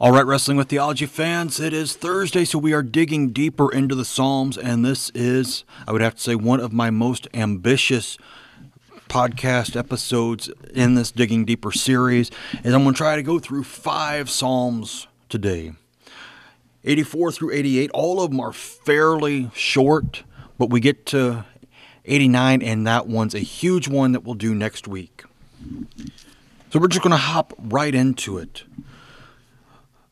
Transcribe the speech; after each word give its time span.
All 0.00 0.12
right, 0.12 0.24
Wrestling 0.24 0.56
with 0.56 0.68
Theology 0.68 1.06
fans, 1.06 1.58
it 1.58 1.72
is 1.72 1.96
Thursday, 1.96 2.44
so 2.44 2.56
we 2.56 2.72
are 2.72 2.84
digging 2.84 3.32
deeper 3.32 3.68
into 3.72 3.96
the 3.96 4.04
Psalms, 4.04 4.56
and 4.56 4.84
this 4.84 5.10
is, 5.10 5.64
I 5.88 5.92
would 5.92 6.02
have 6.02 6.14
to 6.14 6.20
say, 6.20 6.36
one 6.36 6.60
of 6.60 6.72
my 6.72 6.88
most 6.88 7.26
ambitious 7.34 8.16
podcast 9.08 9.74
episodes 9.74 10.50
in 10.72 10.94
this 10.94 11.10
Digging 11.10 11.44
Deeper 11.44 11.72
series. 11.72 12.30
And 12.62 12.76
I'm 12.76 12.84
going 12.84 12.94
to 12.94 12.96
try 12.96 13.16
to 13.16 13.24
go 13.24 13.40
through 13.40 13.64
five 13.64 14.30
Psalms 14.30 15.08
today 15.28 15.72
84 16.84 17.32
through 17.32 17.50
88. 17.54 17.90
All 17.90 18.22
of 18.22 18.30
them 18.30 18.38
are 18.38 18.52
fairly 18.52 19.50
short, 19.52 20.22
but 20.58 20.70
we 20.70 20.78
get 20.78 21.06
to 21.06 21.44
89, 22.04 22.62
and 22.62 22.86
that 22.86 23.08
one's 23.08 23.34
a 23.34 23.40
huge 23.40 23.88
one 23.88 24.12
that 24.12 24.20
we'll 24.20 24.34
do 24.34 24.54
next 24.54 24.86
week. 24.86 25.24
So 26.70 26.78
we're 26.78 26.86
just 26.86 27.02
going 27.02 27.10
to 27.10 27.16
hop 27.16 27.52
right 27.58 27.96
into 27.96 28.38
it. 28.38 28.62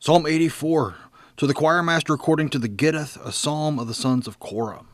Psalm 0.06 0.24
84 0.24 0.94
To 1.36 1.48
the 1.48 1.52
choir 1.52 1.82
master 1.82 2.14
according 2.14 2.48
to 2.50 2.60
the 2.60 2.68
Gittith, 2.68 3.18
a 3.26 3.32
psalm 3.32 3.80
of 3.80 3.88
the 3.88 3.92
sons 3.92 4.28
of 4.28 4.38
Korah. 4.38 4.84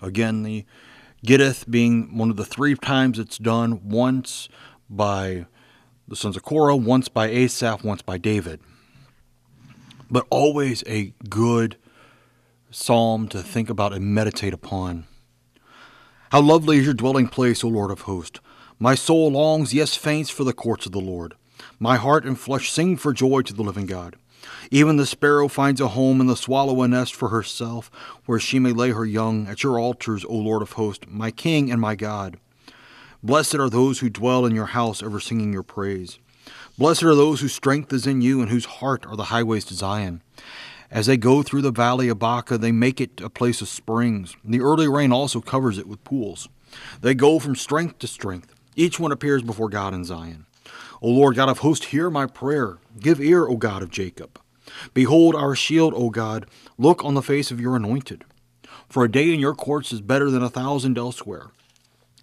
Again, 0.00 0.44
the 0.44 0.64
Gittith 1.22 1.70
being 1.70 2.16
one 2.16 2.30
of 2.30 2.36
the 2.36 2.44
three 2.46 2.74
times 2.74 3.18
it's 3.18 3.36
done, 3.36 3.86
once 3.86 4.48
by 4.88 5.44
the 6.08 6.16
sons 6.16 6.38
of 6.38 6.42
Korah, 6.42 6.74
once 6.74 7.08
by 7.08 7.26
Asaph, 7.26 7.84
once 7.84 8.00
by 8.00 8.16
David. 8.16 8.60
But 10.10 10.26
always 10.30 10.82
a 10.86 11.12
good 11.28 11.76
psalm 12.70 13.28
to 13.28 13.42
think 13.42 13.68
about 13.68 13.92
and 13.92 14.14
meditate 14.14 14.54
upon. 14.54 15.06
How 16.32 16.40
lovely 16.40 16.78
is 16.78 16.86
your 16.86 16.94
dwelling 16.94 17.28
place, 17.28 17.62
O 17.62 17.68
Lord 17.68 17.90
of 17.90 18.00
hosts! 18.00 18.40
My 18.78 18.94
soul 18.94 19.32
longs, 19.32 19.74
yes, 19.74 19.96
faints 19.96 20.30
for 20.30 20.44
the 20.44 20.54
courts 20.54 20.86
of 20.86 20.92
the 20.92 20.98
Lord. 20.98 21.34
My 21.78 21.96
heart 21.96 22.24
and 22.24 22.40
flesh 22.40 22.72
sing 22.72 22.96
for 22.96 23.12
joy 23.12 23.42
to 23.42 23.52
the 23.52 23.62
living 23.62 23.84
God. 23.84 24.16
Even 24.70 24.96
the 24.96 25.06
sparrow 25.06 25.48
finds 25.48 25.80
a 25.80 25.88
home 25.88 26.20
and 26.20 26.28
the 26.28 26.36
swallow 26.36 26.82
a 26.82 26.88
nest 26.88 27.14
for 27.14 27.28
herself, 27.28 27.90
where 28.26 28.38
she 28.38 28.58
may 28.58 28.72
lay 28.72 28.90
her 28.90 29.04
young 29.04 29.46
at 29.46 29.62
your 29.62 29.78
altars, 29.78 30.24
O 30.24 30.34
Lord 30.34 30.62
of 30.62 30.72
hosts, 30.72 31.06
my 31.08 31.30
King 31.30 31.70
and 31.70 31.80
my 31.80 31.94
God. 31.94 32.38
Blessed 33.22 33.56
are 33.56 33.70
those 33.70 34.00
who 34.00 34.10
dwell 34.10 34.44
in 34.46 34.54
your 34.54 34.66
house, 34.66 35.02
ever 35.02 35.20
singing 35.20 35.52
your 35.52 35.62
praise. 35.62 36.18
Blessed 36.78 37.02
are 37.04 37.14
those 37.14 37.40
whose 37.40 37.54
strength 37.54 37.92
is 37.92 38.06
in 38.06 38.20
you 38.20 38.40
and 38.40 38.50
whose 38.50 38.66
heart 38.66 39.06
are 39.06 39.16
the 39.16 39.24
highways 39.24 39.64
to 39.64 39.74
Zion. 39.74 40.22
As 40.90 41.06
they 41.06 41.16
go 41.16 41.42
through 41.42 41.62
the 41.62 41.72
valley 41.72 42.08
of 42.08 42.18
Baca, 42.18 42.58
they 42.58 42.70
make 42.70 43.00
it 43.00 43.20
a 43.20 43.30
place 43.30 43.60
of 43.60 43.68
springs. 43.68 44.36
The 44.44 44.60
early 44.60 44.86
rain 44.86 45.12
also 45.12 45.40
covers 45.40 45.78
it 45.78 45.88
with 45.88 46.04
pools. 46.04 46.48
They 47.00 47.14
go 47.14 47.38
from 47.38 47.56
strength 47.56 47.98
to 48.00 48.06
strength. 48.06 48.54
Each 48.76 49.00
one 49.00 49.10
appears 49.10 49.42
before 49.42 49.68
God 49.68 49.94
in 49.94 50.04
Zion. 50.04 50.46
O 51.02 51.08
Lord 51.08 51.36
God 51.36 51.48
of 51.48 51.58
hosts, 51.58 51.86
hear 51.86 52.10
my 52.10 52.26
prayer. 52.26 52.78
Give 52.98 53.20
ear, 53.20 53.46
O 53.46 53.56
God 53.56 53.82
of 53.82 53.90
Jacob. 53.90 54.40
Behold 54.94 55.34
our 55.34 55.54
shield, 55.54 55.92
O 55.94 56.10
God. 56.10 56.46
Look 56.78 57.04
on 57.04 57.14
the 57.14 57.22
face 57.22 57.50
of 57.50 57.60
your 57.60 57.76
anointed. 57.76 58.24
For 58.88 59.04
a 59.04 59.10
day 59.10 59.32
in 59.32 59.40
your 59.40 59.54
courts 59.54 59.92
is 59.92 60.00
better 60.00 60.30
than 60.30 60.42
a 60.42 60.50
thousand 60.50 60.96
elsewhere. 60.96 61.50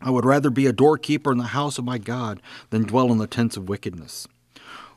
I 0.01 0.09
would 0.09 0.25
rather 0.25 0.49
be 0.49 0.66
a 0.66 0.73
doorkeeper 0.73 1.31
in 1.31 1.38
the 1.38 1.45
house 1.45 1.77
of 1.77 1.85
my 1.85 1.97
God 1.97 2.41
than 2.69 2.83
dwell 2.83 3.11
in 3.11 3.17
the 3.17 3.27
tents 3.27 3.55
of 3.55 3.69
wickedness. 3.69 4.27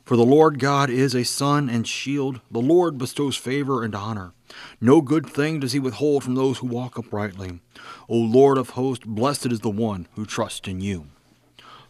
For 0.04 0.16
the 0.16 0.24
Lord 0.24 0.60
God 0.60 0.88
is 0.88 1.14
a 1.14 1.24
sun 1.24 1.68
and 1.68 1.86
shield. 1.86 2.40
The 2.50 2.60
Lord 2.60 2.96
bestows 2.96 3.36
favor 3.36 3.82
and 3.82 3.94
honor. 3.94 4.32
No 4.80 5.00
good 5.00 5.26
thing 5.26 5.60
does 5.60 5.72
he 5.72 5.80
withhold 5.80 6.22
from 6.22 6.36
those 6.36 6.58
who 6.58 6.68
walk 6.68 6.96
uprightly. 6.96 7.60
O 8.08 8.16
Lord 8.16 8.56
of 8.56 8.70
hosts, 8.70 9.04
blessed 9.04 9.46
is 9.46 9.60
the 9.60 9.70
one 9.70 10.06
who 10.14 10.24
trusts 10.24 10.68
in 10.68 10.80
you. 10.80 11.06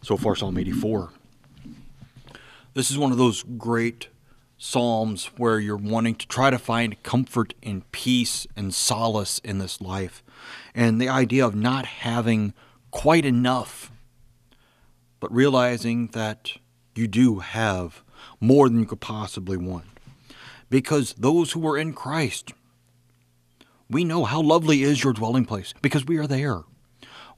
So 0.01 0.17
far, 0.17 0.35
Psalm 0.35 0.57
84. 0.57 1.11
This 2.77 2.91
is 2.91 2.97
one 2.99 3.11
of 3.11 3.17
those 3.17 3.41
great 3.57 4.09
psalms 4.59 5.31
where 5.35 5.57
you're 5.59 5.75
wanting 5.75 6.13
to 6.13 6.27
try 6.27 6.51
to 6.51 6.59
find 6.59 7.01
comfort 7.01 7.55
and 7.63 7.91
peace 7.91 8.45
and 8.55 8.71
solace 8.71 9.39
in 9.39 9.57
this 9.57 9.81
life. 9.81 10.21
And 10.75 11.01
the 11.01 11.09
idea 11.09 11.43
of 11.43 11.55
not 11.55 11.87
having 11.87 12.53
quite 12.91 13.25
enough, 13.25 13.91
but 15.19 15.33
realizing 15.33 16.09
that 16.09 16.51
you 16.93 17.07
do 17.07 17.39
have 17.39 18.03
more 18.39 18.69
than 18.69 18.81
you 18.81 18.85
could 18.85 19.01
possibly 19.01 19.57
want. 19.57 19.87
Because 20.69 21.15
those 21.17 21.53
who 21.53 21.67
are 21.67 21.79
in 21.79 21.93
Christ, 21.93 22.53
we 23.89 24.03
know 24.03 24.23
how 24.23 24.39
lovely 24.39 24.83
is 24.83 25.03
your 25.03 25.13
dwelling 25.13 25.45
place 25.45 25.73
because 25.81 26.05
we 26.05 26.19
are 26.19 26.27
there. 26.27 26.61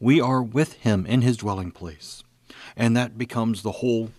We 0.02 0.20
are 0.20 0.44
with 0.44 0.74
him 0.74 1.06
in 1.06 1.22
his 1.22 1.38
dwelling 1.38 1.72
place. 1.72 2.26
And 2.76 2.94
that 2.98 3.18
becomes 3.18 3.62
the 3.62 3.72
whole 3.72 4.12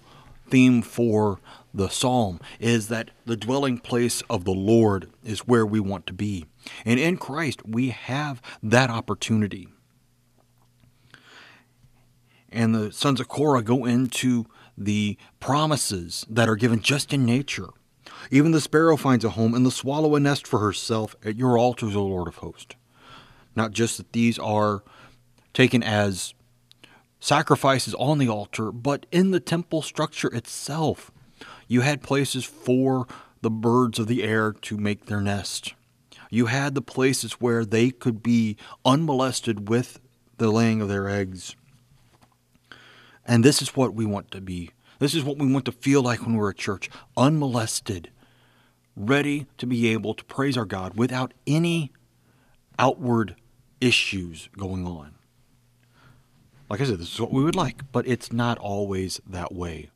theme 0.50 0.82
for 0.82 1.38
the 1.72 1.88
psalm 1.88 2.40
is 2.58 2.88
that 2.88 3.10
the 3.24 3.36
dwelling 3.36 3.78
place 3.78 4.22
of 4.28 4.44
the 4.44 4.52
Lord 4.52 5.10
is 5.24 5.46
where 5.46 5.64
we 5.64 5.80
want 5.80 6.06
to 6.08 6.12
be. 6.12 6.46
And 6.84 6.98
in 6.98 7.16
Christ, 7.16 7.66
we 7.66 7.90
have 7.90 8.42
that 8.62 8.90
opportunity. 8.90 9.68
And 12.50 12.74
the 12.74 12.92
sons 12.92 13.20
of 13.20 13.28
Korah 13.28 13.62
go 13.62 13.84
into 13.84 14.46
the 14.76 15.16
promises 15.38 16.26
that 16.28 16.48
are 16.48 16.56
given 16.56 16.80
just 16.80 17.12
in 17.12 17.24
nature. 17.24 17.68
Even 18.30 18.50
the 18.50 18.60
sparrow 18.60 18.96
finds 18.96 19.24
a 19.24 19.30
home, 19.30 19.54
and 19.54 19.64
the 19.64 19.70
swallow 19.70 20.14
a 20.16 20.20
nest 20.20 20.46
for 20.46 20.58
herself 20.58 21.14
at 21.24 21.36
your 21.36 21.56
altars, 21.56 21.94
O 21.94 22.04
Lord 22.04 22.28
of 22.28 22.36
hosts. 22.36 22.74
Not 23.54 23.72
just 23.72 23.98
that 23.98 24.12
these 24.12 24.38
are 24.38 24.82
taken 25.52 25.82
as 25.82 26.34
sacrifices 27.20 27.94
on 27.94 28.19
the 28.19 28.28
altar, 28.28 28.72
but 28.72 29.06
in 29.12 29.31
the 29.31 29.41
temple 29.41 29.82
structure 29.82 30.28
itself. 30.34 31.12
You 31.69 31.82
had 31.82 32.03
places 32.03 32.44
for 32.44 33.06
the 33.42 33.50
birds 33.50 33.98
of 33.98 34.06
the 34.06 34.22
air 34.22 34.53
to 34.53 34.76
make 34.76 35.06
their 35.06 35.20
nest. 35.20 35.75
You 36.30 36.47
had 36.47 36.75
the 36.75 36.82
places 36.82 37.34
where 37.34 37.64
they 37.64 37.91
could 37.91 38.22
be 38.22 38.56
unmolested 38.84 39.69
with 39.69 40.00
the 40.38 40.50
laying 40.50 40.80
of 40.80 40.88
their 40.88 41.09
eggs. 41.09 41.54
And 43.26 43.44
this 43.44 43.60
is 43.60 43.76
what 43.76 43.94
we 43.94 44.06
want 44.06 44.30
to 44.32 44.41
be. 44.41 44.70
This 44.98 45.14
is 45.14 45.25
what 45.25 45.38
we 45.38 45.50
want 45.50 45.64
to 45.66 45.72
feel 45.72 46.03
like 46.03 46.25
when 46.25 46.34
we're 46.34 46.50
at 46.50 46.56
church 46.56 46.91
unmolested, 47.16 48.10
ready 48.97 49.47
to 49.59 49.66
be 49.66 49.88
able 49.88 50.14
to 50.14 50.25
praise 50.25 50.56
our 50.56 50.64
God 50.64 50.97
without 50.97 51.32
any 51.47 51.92
outward 52.78 53.36
issues 53.80 54.48
going 54.56 54.86
on. 54.86 55.14
Like 56.70 56.81
I 56.81 56.84
said, 56.84 57.00
this 57.00 57.12
is 57.12 57.20
what 57.20 57.32
we 57.32 57.42
would 57.42 57.56
like, 57.56 57.91
but 57.91 58.06
it's 58.06 58.32
not 58.32 58.56
always 58.56 59.20
that 59.28 59.53
way. 59.53 59.91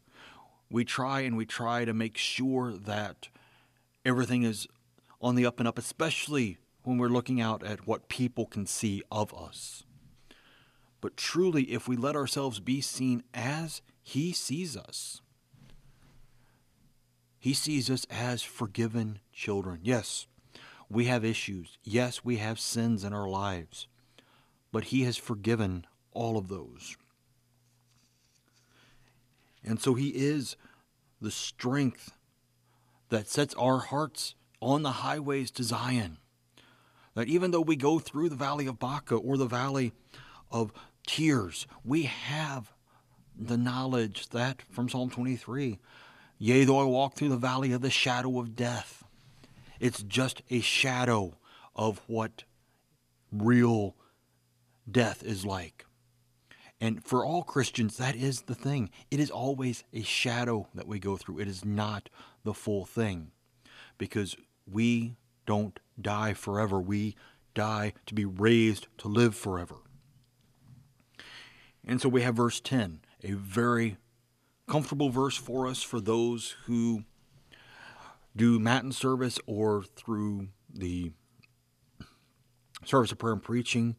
We 0.69 0.85
try 0.85 1.21
and 1.21 1.37
we 1.37 1.47
try 1.47 1.85
to 1.85 1.95
make 1.95 2.17
sure 2.19 2.73
that 2.73 3.29
everything 4.05 4.43
is 4.43 4.67
on 5.21 5.37
the 5.37 5.47
up 5.47 5.61
and 5.61 5.69
up, 5.69 5.79
especially 5.79 6.59
when 6.83 6.99
we're 6.99 7.07
looking 7.07 7.41
out 7.41 7.63
at 7.63 7.87
what 7.87 8.09
people 8.09 8.45
can 8.45 8.67
see 8.67 9.05
of 9.13 9.33
us. 9.33 9.84
But 11.01 11.17
truly, 11.17 11.63
if 11.71 11.87
we 11.87 11.97
let 11.97 12.17
ourselves 12.17 12.59
be 12.59 12.81
seen 12.81 13.23
as 13.33 13.81
He 14.03 14.33
sees 14.33 14.77
us, 14.77 15.21
He 17.39 17.55
sees 17.55 17.89
us 17.89 18.05
as 18.11 18.43
forgiven 18.43 19.21
children. 19.33 19.79
Yes, 19.84 20.27
we 20.91 21.05
have 21.05 21.25
issues. 21.25 21.79
Yes, 21.84 22.25
we 22.25 22.39
have 22.39 22.59
sins 22.59 23.05
in 23.05 23.13
our 23.13 23.29
lives. 23.29 23.87
But 24.73 24.84
He 24.84 25.03
has 25.03 25.17
forgiven 25.17 25.87
all 26.15 26.37
of 26.37 26.49
those. 26.49 26.97
And 29.65 29.81
so 29.81 29.95
He 29.95 30.09
is 30.09 30.57
the 31.21 31.31
strength 31.31 32.13
that 33.09 33.29
sets 33.29 33.55
our 33.55 33.79
hearts 33.79 34.35
on 34.61 34.83
the 34.83 34.93
highways 34.93 35.51
to 35.53 35.63
Zion. 35.63 36.19
That 37.15 37.29
even 37.29 37.51
though 37.51 37.61
we 37.61 37.77
go 37.77 37.99
through 37.99 38.29
the 38.29 38.37
valley 38.37 38.67
of 38.67 38.79
Baca 38.79 39.15
or 39.15 39.37
the 39.37 39.47
valley 39.47 39.93
of 40.51 40.73
tears, 41.07 41.67
we 41.85 42.05
have 42.05 42.73
the 43.37 43.57
knowledge 43.57 44.28
that 44.31 44.63
from 44.71 44.89
Psalm 44.89 45.10
23 45.10 45.78
Yea, 46.39 46.65
though 46.65 46.81
I 46.81 46.84
walk 46.84 47.15
through 47.15 47.28
the 47.28 47.37
valley 47.37 47.72
of 47.72 47.81
the 47.81 47.91
shadow 47.91 48.41
of 48.41 48.57
death, 48.57 49.05
it's 49.78 50.03
just 50.03 50.43
a 50.51 50.60
shadow 50.60 51.39
of 51.77 52.03
what 52.07 52.45
real 53.33 53.95
death 54.91 55.22
is 55.22 55.47
like. 55.47 55.87
And 56.84 57.03
for 57.03 57.25
all 57.25 57.42
Christians, 57.42 57.97
that 57.97 58.15
is 58.15 58.42
the 58.42 58.54
thing. 58.54 58.91
It 59.10 59.19
is 59.19 59.31
always 59.31 59.84
a 59.95 60.03
shadow 60.03 60.69
that 60.75 60.86
we 60.86 60.98
go 60.98 61.16
through, 61.16 61.39
it 61.39 61.48
is 61.48 61.65
not 61.65 62.10
the 62.45 62.53
full 62.53 62.84
thing. 62.84 63.31
Because 63.97 64.36
we 64.71 65.16
don't 65.47 65.81
die 65.98 66.34
forever, 66.34 66.78
we 66.78 67.16
die 67.54 67.95
to 68.04 68.13
be 68.13 68.27
raised 68.27 68.89
to 68.98 69.09
live 69.09 69.34
forever. 69.34 69.77
And 71.86 72.03
so 72.03 72.10
we 72.10 72.21
have 72.21 72.34
verse 72.34 72.60
10, 72.60 73.01
a 73.22 73.33
very 73.33 73.97
comfortable 74.69 75.09
verse 75.09 75.39
for 75.39 75.66
us 75.66 75.83
for 75.83 76.03
those 76.03 76.54
who 76.66 77.04
do 78.36 78.59
Matin 78.59 78.92
service 78.92 79.39
or 79.47 79.84
through 79.97 80.48
the 80.69 81.13
service 82.84 83.10
of 83.10 83.16
prayer 83.16 83.33
and 83.33 83.42
preaching 83.42 83.97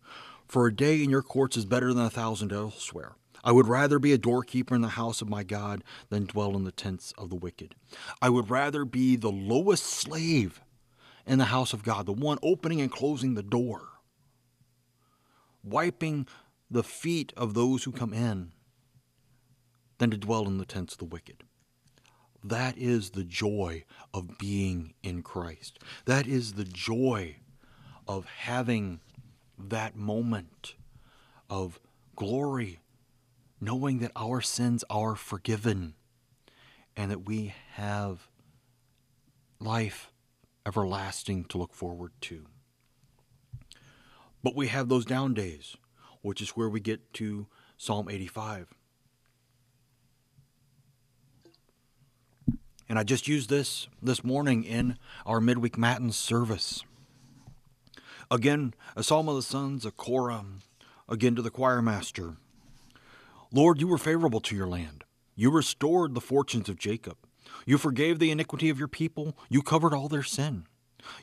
for 0.48 0.68
a 0.68 0.76
day 0.76 1.04
in 1.04 1.10
your 1.10 1.22
courts 1.22 1.58
is 1.58 1.66
better 1.66 1.94
than 1.94 2.06
a 2.06 2.10
thousand 2.10 2.52
elsewhere. 2.52 3.16
I 3.44 3.52
would 3.52 3.68
rather 3.68 4.00
be 4.00 4.12
a 4.12 4.18
doorkeeper 4.18 4.74
in 4.74 4.82
the 4.82 4.90
house 4.90 5.22
of 5.22 5.30
my 5.30 5.44
God 5.44 5.84
than 6.10 6.26
dwell 6.26 6.56
in 6.56 6.64
the 6.64 6.72
tents 6.72 7.14
of 7.18 7.30
the 7.30 7.36
wicked. 7.36 7.76
I 8.22 8.30
would 8.30 8.50
rather 8.50 8.86
be 8.86 9.16
the 9.16 9.32
lowest 9.32 9.84
slave 9.84 10.62
in 11.28 11.38
the 11.38 11.46
house 11.46 11.72
of 11.72 11.84
God, 11.84 12.08
the 12.08 12.14
one 12.14 12.40
opening 12.42 12.82
and 12.82 12.92
closing 12.92 13.36
the 13.36 13.44
door, 13.44 13.82
wiping 15.64 16.28
the 16.72 16.84
feet 16.84 17.34
of 17.38 17.54
those 17.54 17.84
who 17.84 17.92
come 17.92 18.14
in, 18.14 18.52
than 20.00 20.10
to 20.12 20.18
dwell 20.18 20.48
in 20.48 20.58
the 20.58 20.66
tents 20.66 20.94
of 20.94 21.00
the 21.00 21.06
wicked. 21.06 21.44
That 22.44 22.78
is 22.78 23.12
the 23.12 23.24
joy 23.24 23.86
of 24.14 24.38
being 24.38 24.94
in 25.04 25.24
Christ. 25.24 25.80
That 26.06 26.28
is 26.28 26.54
the 26.54 26.66
joy 26.66 27.38
of 28.08 28.26
having 28.26 29.02
that 29.58 29.96
moment 29.96 30.76
of 31.50 31.80
glory, 32.16 32.80
knowing 33.60 34.00
that 34.00 34.12
our 34.16 34.42
sins 34.42 34.84
are 34.90 35.16
forgiven 35.16 35.96
and 36.96 37.12
that 37.12 37.26
we 37.26 37.54
have 37.74 38.30
life 39.60 40.12
everlasting 40.66 41.46
to 41.46 41.58
look 41.58 41.74
forward 41.74 42.12
to. 42.22 42.46
But 44.44 44.56
we 44.56 44.68
have 44.68 44.90
those 44.90 45.06
down 45.06 45.34
days, 45.34 45.76
which 46.22 46.42
is 46.42 46.52
where 46.52 46.70
we 46.70 46.80
get 46.80 47.14
to 47.16 47.48
Psalm 47.78 48.10
85. 48.10 48.74
And 52.88 53.00
I 53.00 53.04
just 53.04 53.28
used 53.28 53.50
this 53.50 53.88
this 54.02 54.24
morning 54.24 54.64
in 54.64 54.98
our 55.26 55.42
midweek 55.42 55.78
matins 55.78 56.16
service. 56.16 56.84
Again, 58.32 58.74
a 58.96 59.04
psalm 59.04 59.30
of 59.30 59.36
the 59.36 59.42
sons 59.42 59.86
of 59.86 59.98
Korah, 59.98 60.46
again 61.08 61.36
to 61.36 61.42
the 61.42 61.52
choir 61.52 61.82
master. 61.82 62.38
Lord, 63.52 63.80
you 63.80 63.88
were 63.88 63.98
favorable 63.98 64.42
to 64.42 64.56
your 64.56 64.68
land. 64.68 65.04
You 65.36 65.52
restored 65.52 66.14
the 66.14 66.22
fortunes 66.22 66.68
of 66.68 66.80
Jacob. 66.80 67.18
You 67.66 67.78
forgave 67.78 68.20
the 68.20 68.32
iniquity 68.32 68.70
of 68.70 68.80
your 68.80 68.88
people. 68.88 69.38
You 69.50 69.62
covered 69.62 69.94
all 69.94 70.08
their 70.08 70.24
sin. 70.24 70.66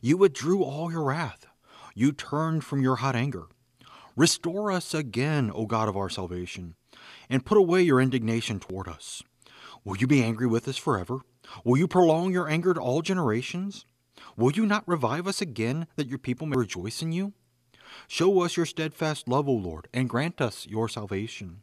You 0.01 0.17
withdrew 0.17 0.63
all 0.63 0.93
your 0.93 1.05
wrath. 1.05 1.47
You 1.95 2.13
turned 2.13 2.65
from 2.65 2.83
your 2.83 2.97
hot 2.97 3.17
anger. 3.17 3.47
Restore 4.15 4.71
us 4.71 4.95
again, 4.95 5.51
O 5.55 5.67
God 5.67 5.89
of 5.89 5.97
our 5.97 6.09
salvation, 6.09 6.77
and 7.29 7.45
put 7.45 7.59
away 7.59 7.83
your 7.83 8.01
indignation 8.01 8.61
toward 8.61 8.87
us. 8.87 9.23
Will 9.85 9.97
you 9.97 10.07
be 10.07 10.23
angry 10.23 10.47
with 10.47 10.69
us 10.69 10.77
forever? 10.77 11.19
Will 11.65 11.77
you 11.77 11.89
prolong 11.89 12.33
your 12.33 12.49
anger 12.49 12.75
to 12.75 12.81
all 12.81 13.03
generations? 13.03 13.87
Will 14.37 14.53
you 14.53 14.67
not 14.67 14.87
revive 14.87 15.27
us 15.27 15.41
again, 15.41 15.87
that 15.97 16.09
your 16.09 16.19
people 16.19 16.47
may 16.47 16.57
rejoice 16.57 17.03
in 17.03 17.13
you? 17.13 17.33
Show 18.09 18.43
us 18.43 18.57
your 18.57 18.67
steadfast 18.67 19.29
love, 19.29 19.49
O 19.49 19.53
Lord, 19.53 19.89
and 19.93 20.09
grant 20.09 20.41
us 20.41 20.67
your 20.67 20.89
salvation. 20.89 21.63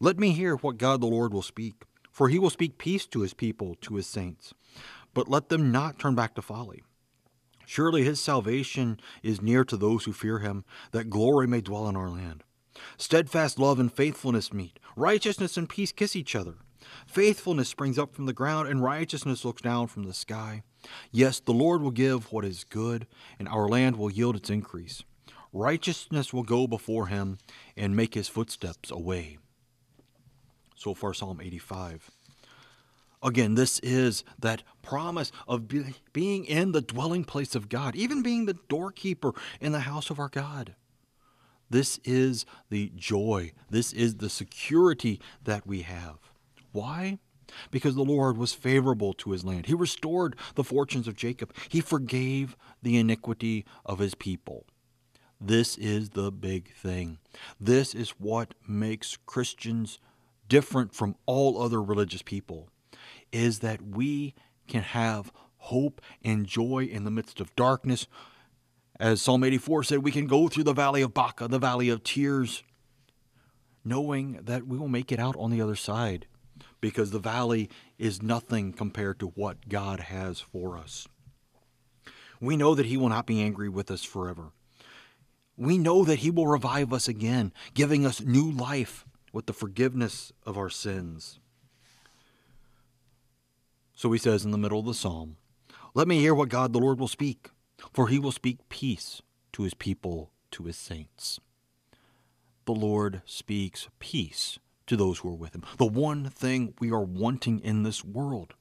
Let 0.00 0.18
me 0.18 0.32
hear 0.32 0.56
what 0.56 0.78
God 0.78 1.00
the 1.00 1.06
Lord 1.06 1.32
will 1.32 1.42
speak, 1.42 1.84
for 2.10 2.28
he 2.28 2.38
will 2.38 2.50
speak 2.50 2.78
peace 2.78 3.06
to 3.06 3.20
his 3.20 3.34
people, 3.34 3.76
to 3.82 3.96
his 3.96 4.06
saints. 4.06 4.54
But 5.14 5.28
let 5.28 5.48
them 5.48 5.72
not 5.72 5.98
turn 5.98 6.14
back 6.14 6.34
to 6.34 6.42
folly. 6.42 6.82
Surely 7.66 8.04
his 8.04 8.20
salvation 8.20 8.98
is 9.22 9.42
near 9.42 9.64
to 9.64 9.76
those 9.76 10.04
who 10.04 10.12
fear 10.12 10.38
him, 10.38 10.64
that 10.92 11.10
glory 11.10 11.46
may 11.46 11.60
dwell 11.60 11.88
in 11.88 11.96
our 11.96 12.08
land. 12.08 12.42
Steadfast 12.96 13.58
love 13.58 13.78
and 13.78 13.92
faithfulness 13.92 14.52
meet, 14.52 14.78
righteousness 14.96 15.56
and 15.56 15.68
peace 15.68 15.92
kiss 15.92 16.16
each 16.16 16.34
other. 16.34 16.54
Faithfulness 17.08 17.70
springs 17.70 17.98
up 17.98 18.14
from 18.14 18.26
the 18.26 18.34
ground, 18.34 18.68
and 18.68 18.82
righteousness 18.82 19.42
looks 19.42 19.62
down 19.62 19.86
from 19.86 20.02
the 20.02 20.12
sky. 20.12 20.62
Yes, 21.10 21.40
the 21.40 21.54
Lord 21.54 21.80
will 21.80 21.90
give 21.90 22.30
what 22.30 22.44
is 22.44 22.64
good, 22.64 23.06
and 23.38 23.48
our 23.48 23.66
land 23.66 23.96
will 23.96 24.10
yield 24.10 24.36
its 24.36 24.50
increase. 24.50 25.02
Righteousness 25.50 26.34
will 26.34 26.42
go 26.42 26.66
before 26.66 27.06
him 27.06 27.38
and 27.78 27.96
make 27.96 28.12
his 28.12 28.28
footsteps 28.28 28.90
a 28.90 28.98
way. 28.98 29.38
So 30.76 30.92
far, 30.92 31.14
Psalm 31.14 31.40
85. 31.42 32.10
Again, 33.22 33.54
this 33.54 33.78
is 33.78 34.22
that 34.38 34.62
promise 34.82 35.32
of 35.48 35.66
be, 35.66 35.94
being 36.12 36.44
in 36.44 36.72
the 36.72 36.82
dwelling 36.82 37.24
place 37.24 37.54
of 37.54 37.70
God, 37.70 37.96
even 37.96 38.22
being 38.22 38.44
the 38.44 38.58
doorkeeper 38.68 39.32
in 39.62 39.72
the 39.72 39.80
house 39.80 40.10
of 40.10 40.18
our 40.18 40.28
God. 40.28 40.74
This 41.70 41.98
is 42.04 42.44
the 42.68 42.92
joy, 42.94 43.52
this 43.70 43.94
is 43.94 44.16
the 44.16 44.30
security 44.30 45.20
that 45.42 45.66
we 45.66 45.82
have. 45.82 46.18
Why? 46.72 47.18
Because 47.70 47.94
the 47.94 48.04
Lord 48.04 48.36
was 48.36 48.52
favorable 48.52 49.14
to 49.14 49.30
his 49.30 49.44
land. 49.44 49.66
He 49.66 49.74
restored 49.74 50.36
the 50.54 50.64
fortunes 50.64 51.08
of 51.08 51.16
Jacob. 51.16 51.52
He 51.68 51.80
forgave 51.80 52.56
the 52.82 52.98
iniquity 52.98 53.64
of 53.86 53.98
his 53.98 54.14
people. 54.14 54.66
This 55.40 55.78
is 55.78 56.10
the 56.10 56.32
big 56.32 56.74
thing. 56.74 57.18
This 57.60 57.94
is 57.94 58.10
what 58.10 58.54
makes 58.66 59.16
Christians 59.24 59.98
different 60.48 60.94
from 60.94 61.14
all 61.26 61.62
other 61.62 61.82
religious 61.82 62.22
people 62.22 62.68
is 63.30 63.60
that 63.60 63.82
we 63.82 64.34
can 64.66 64.82
have 64.82 65.32
hope 65.58 66.00
and 66.24 66.46
joy 66.46 66.88
in 66.90 67.04
the 67.04 67.10
midst 67.10 67.40
of 67.40 67.54
darkness. 67.54 68.06
As 68.98 69.22
Psalm 69.22 69.44
84 69.44 69.84
said, 69.84 70.02
we 70.02 70.10
can 70.10 70.26
go 70.26 70.48
through 70.48 70.64
the 70.64 70.72
valley 70.72 71.02
of 71.02 71.14
Baca, 71.14 71.46
the 71.46 71.58
valley 71.58 71.88
of 71.88 72.02
tears, 72.02 72.62
knowing 73.84 74.40
that 74.42 74.66
we 74.66 74.78
will 74.78 74.88
make 74.88 75.12
it 75.12 75.20
out 75.20 75.36
on 75.36 75.50
the 75.50 75.60
other 75.60 75.76
side 75.76 76.26
because 76.80 77.10
the 77.10 77.18
valley 77.18 77.68
is 77.98 78.22
nothing 78.22 78.72
compared 78.72 79.18
to 79.20 79.28
what 79.28 79.68
God 79.68 80.00
has 80.00 80.40
for 80.40 80.76
us. 80.76 81.08
We 82.40 82.56
know 82.56 82.74
that 82.74 82.86
He 82.86 82.96
will 82.96 83.08
not 83.08 83.26
be 83.26 83.40
angry 83.40 83.68
with 83.68 83.90
us 83.90 84.04
forever. 84.04 84.52
We 85.56 85.76
know 85.76 86.04
that 86.04 86.20
He 86.20 86.30
will 86.30 86.46
revive 86.46 86.92
us 86.92 87.08
again, 87.08 87.52
giving 87.74 88.06
us 88.06 88.20
new 88.20 88.50
life 88.50 89.04
with 89.32 89.46
the 89.46 89.52
forgiveness 89.52 90.32
of 90.46 90.56
our 90.56 90.70
sins. 90.70 91.40
So 93.94 94.12
He 94.12 94.18
says 94.18 94.44
in 94.44 94.52
the 94.52 94.58
middle 94.58 94.78
of 94.78 94.86
the 94.86 94.94
psalm, 94.94 95.36
Let 95.94 96.06
me 96.06 96.20
hear 96.20 96.34
what 96.34 96.48
God 96.48 96.72
the 96.72 96.78
Lord 96.78 97.00
will 97.00 97.08
speak, 97.08 97.50
for 97.92 98.08
He 98.08 98.18
will 98.18 98.32
speak 98.32 98.68
peace 98.68 99.20
to 99.54 99.64
His 99.64 99.74
people, 99.74 100.30
to 100.52 100.64
His 100.64 100.76
saints. 100.76 101.40
The 102.64 102.74
Lord 102.74 103.22
speaks 103.24 103.88
peace 103.98 104.58
to 104.88 104.96
those 104.96 105.18
who 105.18 105.28
are 105.28 105.36
with 105.36 105.54
him. 105.54 105.64
The 105.78 105.86
one 105.86 106.28
thing 106.28 106.74
we 106.80 106.90
are 106.90 107.02
wanting 107.02 107.60
in 107.60 107.84
this 107.84 108.04
world 108.04 108.54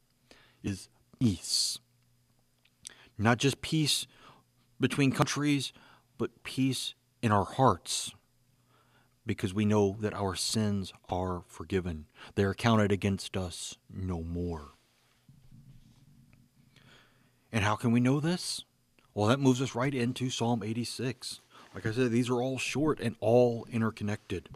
is 0.63 0.89
peace. 1.19 1.79
Not 3.17 3.39
just 3.39 3.61
peace 3.61 4.05
between 4.79 5.11
countries, 5.11 5.73
but 6.17 6.43
peace 6.43 6.93
in 7.21 7.31
our 7.31 7.45
hearts 7.45 8.13
because 9.25 9.53
we 9.53 9.65
know 9.65 9.97
that 9.99 10.13
our 10.13 10.35
sins 10.35 10.93
are 11.09 11.43
forgiven. 11.47 12.05
They 12.35 12.43
are 12.43 12.53
counted 12.53 12.91
against 12.91 13.35
us 13.35 13.77
no 13.93 14.21
more. 14.21 14.71
And 17.51 17.63
how 17.63 17.75
can 17.75 17.91
we 17.91 17.99
know 17.99 18.19
this? 18.19 18.63
Well, 19.13 19.27
that 19.27 19.39
moves 19.39 19.61
us 19.61 19.75
right 19.75 19.93
into 19.93 20.29
Psalm 20.29 20.63
86. 20.63 21.41
Like 21.73 21.85
I 21.85 21.91
said, 21.91 22.11
these 22.11 22.29
are 22.29 22.41
all 22.41 22.57
short 22.57 22.99
and 22.99 23.15
all 23.19 23.67
interconnected. 23.71 24.49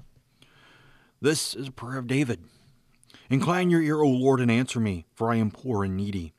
This 1.24 1.54
is 1.54 1.68
a 1.68 1.72
prayer 1.72 2.00
of 2.00 2.08
David. 2.08 2.40
Incline 3.30 3.70
your 3.70 3.84
ear, 3.84 4.02
O 4.02 4.08
Lord, 4.08 4.40
and 4.40 4.50
answer 4.50 4.80
me, 4.80 5.06
for 5.14 5.32
I 5.32 5.36
am 5.36 5.52
poor 5.52 5.84
and 5.84 5.96
needy. 5.96 6.34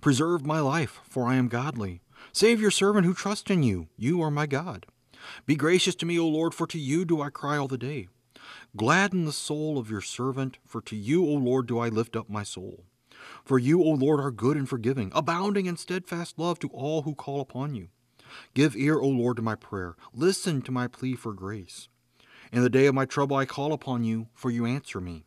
Preserve 0.00 0.46
my 0.46 0.60
life, 0.60 1.00
for 1.02 1.26
I 1.26 1.34
am 1.34 1.48
godly. 1.48 2.02
Save 2.30 2.60
your 2.60 2.70
servant 2.70 3.04
who 3.04 3.14
trusts 3.14 3.50
in 3.50 3.64
you. 3.64 3.88
You 3.96 4.22
are 4.22 4.30
my 4.30 4.46
God. 4.46 4.86
Be 5.44 5.56
gracious 5.56 5.96
to 5.96 6.06
me, 6.06 6.20
O 6.20 6.28
Lord, 6.28 6.54
for 6.54 6.68
to 6.68 6.78
you 6.78 7.04
do 7.04 7.20
I 7.20 7.30
cry 7.30 7.56
all 7.56 7.66
the 7.66 7.76
day. 7.76 8.06
Gladden 8.76 9.24
the 9.24 9.32
soul 9.32 9.76
of 9.76 9.90
your 9.90 10.00
servant, 10.00 10.58
for 10.64 10.80
to 10.82 10.94
you, 10.94 11.24
O 11.24 11.32
Lord, 11.32 11.66
do 11.66 11.80
I 11.80 11.88
lift 11.88 12.14
up 12.14 12.30
my 12.30 12.44
soul. 12.44 12.84
For 13.44 13.58
you, 13.58 13.82
O 13.82 13.90
Lord, 13.90 14.20
are 14.20 14.30
good 14.30 14.56
and 14.56 14.68
forgiving, 14.68 15.10
abounding 15.16 15.66
in 15.66 15.76
steadfast 15.76 16.38
love 16.38 16.60
to 16.60 16.68
all 16.68 17.02
who 17.02 17.16
call 17.16 17.40
upon 17.40 17.74
you. 17.74 17.88
Give 18.54 18.76
ear, 18.76 19.00
O 19.00 19.08
Lord, 19.08 19.38
to 19.38 19.42
my 19.42 19.56
prayer. 19.56 19.96
Listen 20.14 20.62
to 20.62 20.70
my 20.70 20.86
plea 20.86 21.16
for 21.16 21.32
grace. 21.32 21.88
In 22.52 22.62
the 22.62 22.70
day 22.70 22.86
of 22.86 22.94
my 22.94 23.04
trouble 23.04 23.36
I 23.36 23.44
call 23.44 23.72
upon 23.72 24.04
you, 24.04 24.28
for 24.34 24.50
you 24.50 24.64
answer 24.64 25.00
me. 25.00 25.24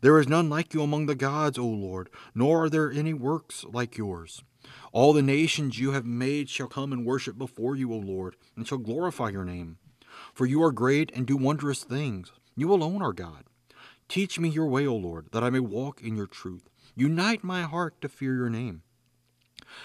There 0.00 0.18
is 0.18 0.28
none 0.28 0.48
like 0.48 0.74
you 0.74 0.82
among 0.82 1.06
the 1.06 1.14
gods, 1.14 1.58
O 1.58 1.66
Lord, 1.66 2.10
nor 2.34 2.64
are 2.64 2.70
there 2.70 2.92
any 2.92 3.14
works 3.14 3.64
like 3.64 3.96
yours. 3.96 4.42
All 4.92 5.12
the 5.12 5.22
nations 5.22 5.78
you 5.78 5.92
have 5.92 6.04
made 6.04 6.48
shall 6.48 6.68
come 6.68 6.92
and 6.92 7.06
worship 7.06 7.38
before 7.38 7.76
you, 7.76 7.92
O 7.92 7.96
Lord, 7.96 8.36
and 8.56 8.66
shall 8.66 8.78
glorify 8.78 9.30
your 9.30 9.44
name. 9.44 9.78
For 10.34 10.46
you 10.46 10.62
are 10.62 10.72
great 10.72 11.10
and 11.14 11.26
do 11.26 11.36
wondrous 11.36 11.84
things. 11.84 12.32
You 12.56 12.72
alone 12.72 13.02
are 13.02 13.12
God. 13.12 13.44
Teach 14.08 14.38
me 14.38 14.48
your 14.48 14.66
way, 14.66 14.86
O 14.86 14.94
Lord, 14.94 15.26
that 15.32 15.42
I 15.42 15.50
may 15.50 15.60
walk 15.60 16.02
in 16.02 16.16
your 16.16 16.26
truth. 16.26 16.68
Unite 16.94 17.42
my 17.42 17.62
heart 17.62 18.00
to 18.00 18.08
fear 18.08 18.34
your 18.34 18.50
name. 18.50 18.82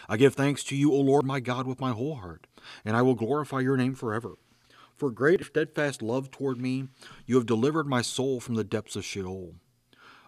I 0.08 0.18
give 0.18 0.36
thanks 0.36 0.64
to 0.66 0.76
you, 0.76 0.94
O 0.94 0.98
Lord 0.98 1.26
my 1.26 1.40
God, 1.40 1.66
with 1.66 1.80
my 1.82 1.92
whole 1.92 2.16
heart, 2.16 2.48
and 2.86 2.96
I 2.96 3.02
will 3.02 3.16
glorify 3.16 3.60
your 3.60 3.78
name 3.78 3.96
forever. 3.96 4.36
For 5.02 5.10
great 5.10 5.44
steadfast 5.44 6.04
love 6.04 6.30
toward 6.30 6.62
me, 6.62 6.88
you 7.26 7.34
have 7.34 7.48
delivered 7.48 7.88
my 7.88 8.04
soul 8.04 8.40
from 8.40 8.54
the 8.54 8.64
depths 8.64 8.96
of 8.96 9.04
Sheol. 9.04 9.56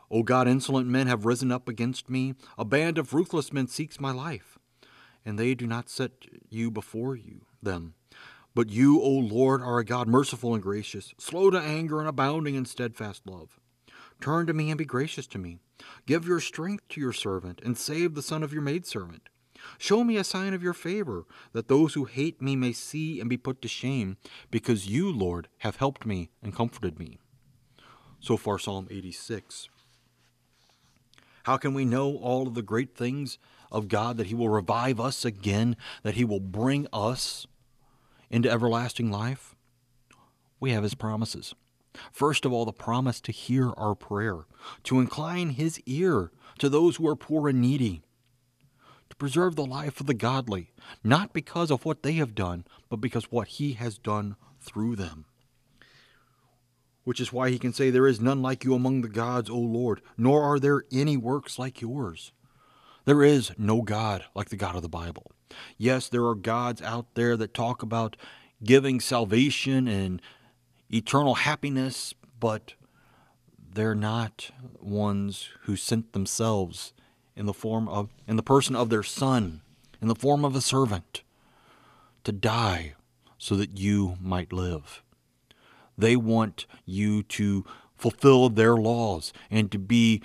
O 0.09 0.23
God, 0.23 0.47
insolent 0.47 0.87
men 0.87 1.05
have 1.05 1.27
risen 1.27 1.51
up 1.51 1.69
against 1.69 2.09
me. 2.09 2.33
A 2.57 2.65
band 2.65 2.97
of 2.97 3.13
ruthless 3.13 3.53
men 3.53 3.67
seeks 3.67 3.99
my 3.99 4.11
life, 4.11 4.57
and 5.23 5.37
they 5.37 5.53
do 5.53 5.67
not 5.67 5.89
set 5.89 6.25
you 6.49 6.71
before 6.71 7.15
you 7.15 7.45
them. 7.61 7.93
But 8.55 8.71
you, 8.71 8.99
O 8.99 9.11
Lord, 9.11 9.61
are 9.61 9.77
a 9.77 9.85
God 9.85 10.07
merciful 10.07 10.55
and 10.55 10.63
gracious, 10.63 11.13
slow 11.19 11.51
to 11.51 11.59
anger 11.59 11.99
and 11.99 12.09
abounding 12.09 12.55
in 12.55 12.65
steadfast 12.65 13.27
love. 13.27 13.59
Turn 14.21 14.47
to 14.47 14.55
me 14.55 14.71
and 14.71 14.77
be 14.79 14.85
gracious 14.85 15.27
to 15.27 15.37
me. 15.37 15.59
Give 16.07 16.25
your 16.25 16.39
strength 16.39 16.87
to 16.89 16.99
your 16.99 17.13
servant, 17.13 17.61
and 17.63 17.77
save 17.77 18.15
the 18.15 18.23
son 18.23 18.41
of 18.41 18.51
your 18.51 18.63
maidservant. 18.63 19.29
Show 19.77 20.03
me 20.03 20.17
a 20.17 20.23
sign 20.23 20.53
of 20.53 20.63
your 20.63 20.73
favor, 20.73 21.25
that 21.53 21.67
those 21.67 21.93
who 21.93 22.05
hate 22.05 22.41
me 22.41 22.55
may 22.55 22.73
see 22.73 23.19
and 23.19 23.29
be 23.29 23.37
put 23.37 23.61
to 23.61 23.67
shame, 23.67 24.17
because 24.51 24.87
you, 24.87 25.11
Lord, 25.11 25.47
have 25.59 25.77
helped 25.77 26.05
me 26.05 26.29
and 26.41 26.55
comforted 26.55 26.99
me. 26.99 27.19
So 28.19 28.37
far, 28.37 28.57
Psalm 28.57 28.87
86. 28.89 29.69
How 31.43 31.57
can 31.57 31.73
we 31.73 31.83
know 31.83 32.15
all 32.17 32.47
of 32.47 32.53
the 32.53 32.61
great 32.61 32.95
things 32.95 33.37
of 33.71 33.89
God 33.89 34.17
that 34.17 34.27
He 34.27 34.35
will 34.35 34.49
revive 34.49 34.99
us 34.99 35.25
again, 35.25 35.75
that 36.03 36.15
He 36.15 36.23
will 36.23 36.39
bring 36.39 36.87
us 36.93 37.45
into 38.29 38.49
everlasting 38.49 39.11
life? 39.11 39.55
We 40.59 40.71
have 40.71 40.83
His 40.83 40.95
promises. 40.95 41.53
First 42.11 42.45
of 42.45 42.53
all, 42.53 42.65
the 42.65 42.71
promise 42.71 43.19
to 43.21 43.31
hear 43.31 43.71
our 43.71 43.93
prayer, 43.93 44.45
to 44.83 44.99
incline 44.99 45.49
His 45.49 45.81
ear 45.85 46.31
to 46.59 46.69
those 46.69 46.95
who 46.95 47.07
are 47.07 47.15
poor 47.15 47.49
and 47.49 47.61
needy, 47.61 48.01
to 49.13 49.17
preserve 49.17 49.55
the 49.55 49.65
life 49.65 49.99
of 49.99 50.07
the 50.07 50.15
godly, 50.15 50.71
not 51.03 51.33
because 51.33 51.69
of 51.69 51.85
what 51.85 52.01
they 52.01 52.13
have 52.13 52.33
done, 52.33 52.65
but 52.89 52.97
because 52.97 53.31
what 53.31 53.47
He 53.47 53.73
has 53.73 53.99
done 53.99 54.35
through 54.59 54.95
them 54.95 55.25
which 57.03 57.19
is 57.19 57.33
why 57.33 57.49
he 57.49 57.59
can 57.59 57.73
say, 57.73 57.89
There 57.89 58.07
is 58.07 58.21
none 58.21 58.41
like 58.41 58.63
you 58.63 58.73
among 58.73 59.01
the 59.01 59.09
gods, 59.09 59.49
O 59.49 59.57
Lord, 59.57 60.01
nor 60.17 60.41
are 60.41 60.57
there 60.57 60.83
any 60.89 61.17
works 61.17 61.59
like 61.59 61.81
yours. 61.81 62.31
There 63.05 63.23
is 63.23 63.51
no 63.57 63.81
God 63.81 64.23
like 64.33 64.49
the 64.49 64.55
God 64.55 64.77
of 64.77 64.81
the 64.81 64.89
Bible. 64.89 65.31
Yes, 65.77 66.07
there 66.07 66.25
are 66.25 66.35
gods 66.35 66.81
out 66.81 67.07
there 67.15 67.35
that 67.35 67.53
talk 67.53 67.83
about 67.83 68.15
giving 68.63 69.01
salvation 69.01 69.85
and 69.85 70.21
eternal 70.89 71.35
happiness, 71.35 72.13
but 72.39 72.75
they're 73.73 73.95
not 73.95 74.51
ones 74.79 75.49
who 75.63 75.75
sent 75.75 76.13
themselves 76.13 76.93
in 77.35 77.45
the 77.45 77.53
form 77.53 77.87
of 77.87 78.09
in 78.27 78.35
the 78.35 78.43
person 78.43 78.75
of 78.75 78.89
their 78.89 79.03
son, 79.03 79.61
in 80.01 80.07
the 80.07 80.15
form 80.15 80.45
of 80.45 80.55
a 80.55 80.61
servant, 80.61 81.23
to 82.23 82.31
die 82.31 82.93
so 83.37 83.55
that 83.55 83.77
you 83.77 84.17
might 84.21 84.53
live. 84.53 85.03
They 85.97 86.15
want 86.15 86.65
you 86.85 87.23
to 87.23 87.65
fulfill 87.95 88.49
their 88.49 88.75
laws 88.75 89.33
and 89.51 89.71
to 89.71 89.77
be 89.77 90.21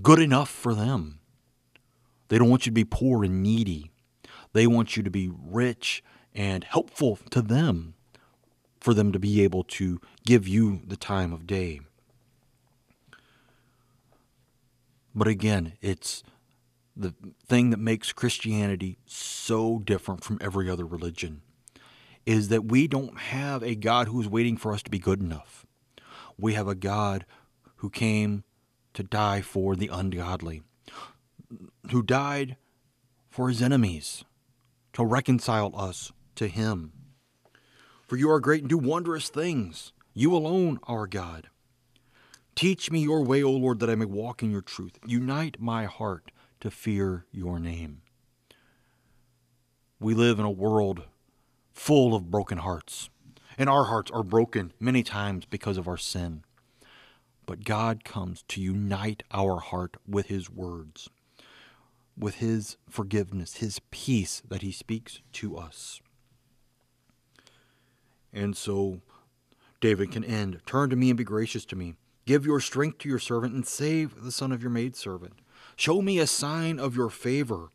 good 0.00 0.18
enough 0.18 0.48
for 0.48 0.74
them. 0.74 1.18
They 2.28 2.38
don't 2.38 2.50
want 2.50 2.66
you 2.66 2.70
to 2.70 2.74
be 2.74 2.84
poor 2.84 3.24
and 3.24 3.42
needy. 3.42 3.90
They 4.52 4.66
want 4.66 4.96
you 4.96 5.02
to 5.02 5.10
be 5.10 5.30
rich 5.32 6.02
and 6.34 6.64
helpful 6.64 7.18
to 7.30 7.42
them 7.42 7.94
for 8.80 8.94
them 8.94 9.12
to 9.12 9.18
be 9.18 9.42
able 9.42 9.64
to 9.64 10.00
give 10.24 10.46
you 10.46 10.80
the 10.86 10.96
time 10.96 11.32
of 11.32 11.46
day. 11.46 11.80
But 15.14 15.26
again, 15.26 15.72
it's 15.82 16.22
the 16.98 17.14
thing 17.46 17.70
that 17.70 17.78
makes 17.78 18.12
Christianity 18.12 18.98
so 19.06 19.78
different 19.78 20.24
from 20.24 20.38
every 20.40 20.68
other 20.68 20.84
religion 20.84 21.42
is 22.26 22.48
that 22.48 22.64
we 22.64 22.86
don't 22.88 23.18
have 23.18 23.62
a 23.62 23.74
God 23.74 24.08
who 24.08 24.20
is 24.20 24.28
waiting 24.28 24.56
for 24.56 24.72
us 24.72 24.82
to 24.82 24.90
be 24.90 24.98
good 24.98 25.20
enough. 25.20 25.64
We 26.36 26.54
have 26.54 26.68
a 26.68 26.74
God 26.74 27.24
who 27.76 27.88
came 27.88 28.44
to 28.94 29.02
die 29.02 29.40
for 29.40 29.76
the 29.76 29.88
ungodly, 29.88 30.62
who 31.90 32.02
died 32.02 32.56
for 33.30 33.48
his 33.48 33.62
enemies, 33.62 34.24
to 34.92 35.04
reconcile 35.04 35.72
us 35.76 36.12
to 36.34 36.48
him. 36.48 36.92
For 38.08 38.16
you 38.16 38.30
are 38.30 38.40
great 38.40 38.62
and 38.62 38.70
do 38.70 38.78
wondrous 38.78 39.28
things. 39.28 39.92
You 40.14 40.34
alone 40.34 40.80
are 40.84 41.06
God. 41.06 41.48
Teach 42.56 42.90
me 42.90 43.00
your 43.00 43.22
way, 43.22 43.42
O 43.42 43.52
Lord, 43.52 43.78
that 43.78 43.90
I 43.90 43.94
may 43.94 44.04
walk 44.04 44.42
in 44.42 44.50
your 44.50 44.62
truth. 44.62 44.98
Unite 45.06 45.60
my 45.60 45.84
heart 45.84 46.32
to 46.60 46.70
fear 46.70 47.26
your 47.32 47.58
name. 47.58 48.02
We 50.00 50.14
live 50.14 50.38
in 50.38 50.44
a 50.44 50.50
world 50.50 51.02
full 51.72 52.14
of 52.14 52.30
broken 52.30 52.58
hearts. 52.58 53.10
And 53.56 53.68
our 53.68 53.84
hearts 53.84 54.10
are 54.12 54.22
broken 54.22 54.72
many 54.78 55.02
times 55.02 55.44
because 55.44 55.76
of 55.76 55.88
our 55.88 55.96
sin. 55.96 56.44
But 57.46 57.64
God 57.64 58.04
comes 58.04 58.44
to 58.48 58.60
unite 58.60 59.22
our 59.32 59.58
heart 59.58 59.96
with 60.06 60.26
His 60.26 60.50
words, 60.50 61.08
with 62.16 62.36
His 62.36 62.76
forgiveness, 62.88 63.56
His 63.56 63.80
peace 63.90 64.42
that 64.48 64.62
He 64.62 64.70
speaks 64.70 65.20
to 65.34 65.56
us. 65.56 66.00
And 68.32 68.56
so 68.56 69.00
David 69.80 70.12
can 70.12 70.24
end 70.24 70.60
Turn 70.66 70.90
to 70.90 70.96
me 70.96 71.10
and 71.10 71.18
be 71.18 71.24
gracious 71.24 71.64
to 71.66 71.76
me. 71.76 71.94
Give 72.26 72.44
your 72.44 72.60
strength 72.60 72.98
to 72.98 73.08
your 73.08 73.18
servant 73.18 73.54
and 73.54 73.66
save 73.66 74.22
the 74.22 74.32
son 74.32 74.52
of 74.52 74.62
your 74.62 74.70
maidservant. 74.70 75.38
Show 75.78 76.02
me 76.02 76.18
a 76.18 76.26
sign 76.26 76.80
of 76.80 76.96
your 76.96 77.08
favor 77.08 77.68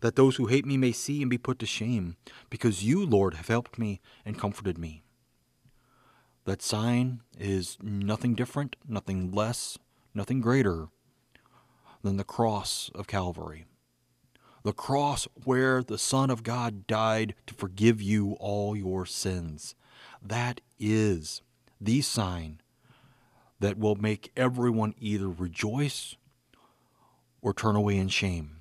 that 0.00 0.14
those 0.14 0.36
who 0.36 0.44
hate 0.44 0.66
me 0.66 0.76
may 0.76 0.92
see 0.92 1.22
and 1.22 1.30
be 1.30 1.38
put 1.38 1.58
to 1.60 1.66
shame, 1.66 2.16
because 2.50 2.84
you, 2.84 3.02
Lord, 3.02 3.32
have 3.32 3.48
helped 3.48 3.78
me 3.78 4.02
and 4.26 4.38
comforted 4.38 4.76
me. 4.76 5.04
That 6.44 6.60
sign 6.60 7.22
is 7.40 7.78
nothing 7.80 8.34
different, 8.34 8.76
nothing 8.86 9.32
less, 9.32 9.78
nothing 10.12 10.42
greater 10.42 10.88
than 12.02 12.18
the 12.18 12.24
cross 12.24 12.90
of 12.94 13.06
Calvary. 13.06 13.64
The 14.62 14.74
cross 14.74 15.26
where 15.44 15.82
the 15.82 15.96
Son 15.96 16.28
of 16.28 16.42
God 16.42 16.86
died 16.86 17.34
to 17.46 17.54
forgive 17.54 18.02
you 18.02 18.32
all 18.38 18.76
your 18.76 19.06
sins. 19.06 19.74
That 20.22 20.60
is 20.78 21.40
the 21.80 22.02
sign 22.02 22.60
that 23.60 23.78
will 23.78 23.96
make 23.96 24.30
everyone 24.36 24.94
either 24.98 25.30
rejoice 25.30 26.16
or 27.46 27.54
turn 27.54 27.76
away 27.76 27.96
in 27.96 28.08
shame. 28.08 28.56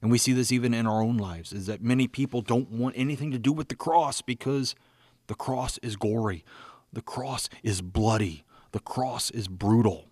And 0.00 0.10
we 0.10 0.16
see 0.16 0.32
this 0.32 0.50
even 0.50 0.72
in 0.72 0.86
our 0.86 1.02
own 1.02 1.18
lives, 1.18 1.52
is 1.52 1.66
that 1.66 1.82
many 1.82 2.08
people 2.08 2.40
don't 2.40 2.70
want 2.70 2.94
anything 2.96 3.30
to 3.32 3.38
do 3.38 3.52
with 3.52 3.68
the 3.68 3.74
cross 3.74 4.22
because 4.22 4.74
the 5.26 5.34
cross 5.34 5.76
is 5.82 5.96
gory, 5.96 6.42
the 6.90 7.02
cross 7.02 7.50
is 7.62 7.82
bloody, 7.82 8.46
the 8.70 8.80
cross 8.80 9.30
is 9.30 9.46
brutal. 9.46 10.06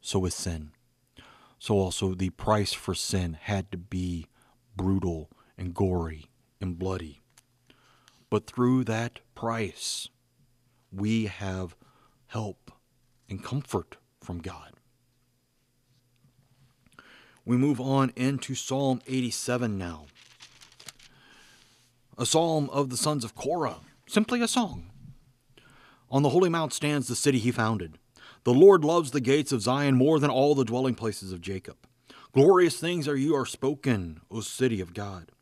So 0.00 0.24
is 0.24 0.36
sin. 0.36 0.70
So 1.58 1.74
also 1.74 2.14
the 2.14 2.30
price 2.30 2.72
for 2.72 2.94
sin 2.94 3.36
had 3.40 3.72
to 3.72 3.76
be 3.76 4.26
brutal 4.76 5.30
and 5.58 5.74
gory 5.74 6.26
and 6.60 6.78
bloody. 6.78 7.22
But 8.30 8.46
through 8.46 8.84
that 8.84 9.18
price, 9.34 10.08
we 10.92 11.26
have 11.26 11.74
help 12.28 12.70
and 13.28 13.42
comfort 13.42 13.96
from 14.20 14.38
God 14.38 14.74
we 17.50 17.56
move 17.56 17.80
on 17.80 18.12
into 18.14 18.54
Psalm 18.54 19.02
87 19.08 19.76
now. 19.76 20.06
A 22.16 22.24
psalm 22.24 22.70
of 22.70 22.90
the 22.90 22.96
sons 22.96 23.24
of 23.24 23.34
Korah, 23.34 23.78
simply 24.06 24.40
a 24.40 24.46
song. 24.46 24.88
On 26.12 26.22
the 26.22 26.28
holy 26.28 26.48
mount 26.48 26.72
stands 26.72 27.08
the 27.08 27.16
city 27.16 27.40
he 27.40 27.50
founded. 27.50 27.98
The 28.44 28.54
Lord 28.54 28.84
loves 28.84 29.10
the 29.10 29.20
gates 29.20 29.50
of 29.50 29.62
Zion 29.62 29.96
more 29.96 30.20
than 30.20 30.30
all 30.30 30.54
the 30.54 30.64
dwelling 30.64 30.94
places 30.94 31.32
of 31.32 31.40
Jacob. 31.40 31.76
Glorious 32.32 32.78
things 32.78 33.08
are 33.08 33.16
you 33.16 33.34
are 33.34 33.46
spoken, 33.46 34.20
O 34.30 34.42
city 34.42 34.80
of 34.80 34.94
God. 34.94 35.32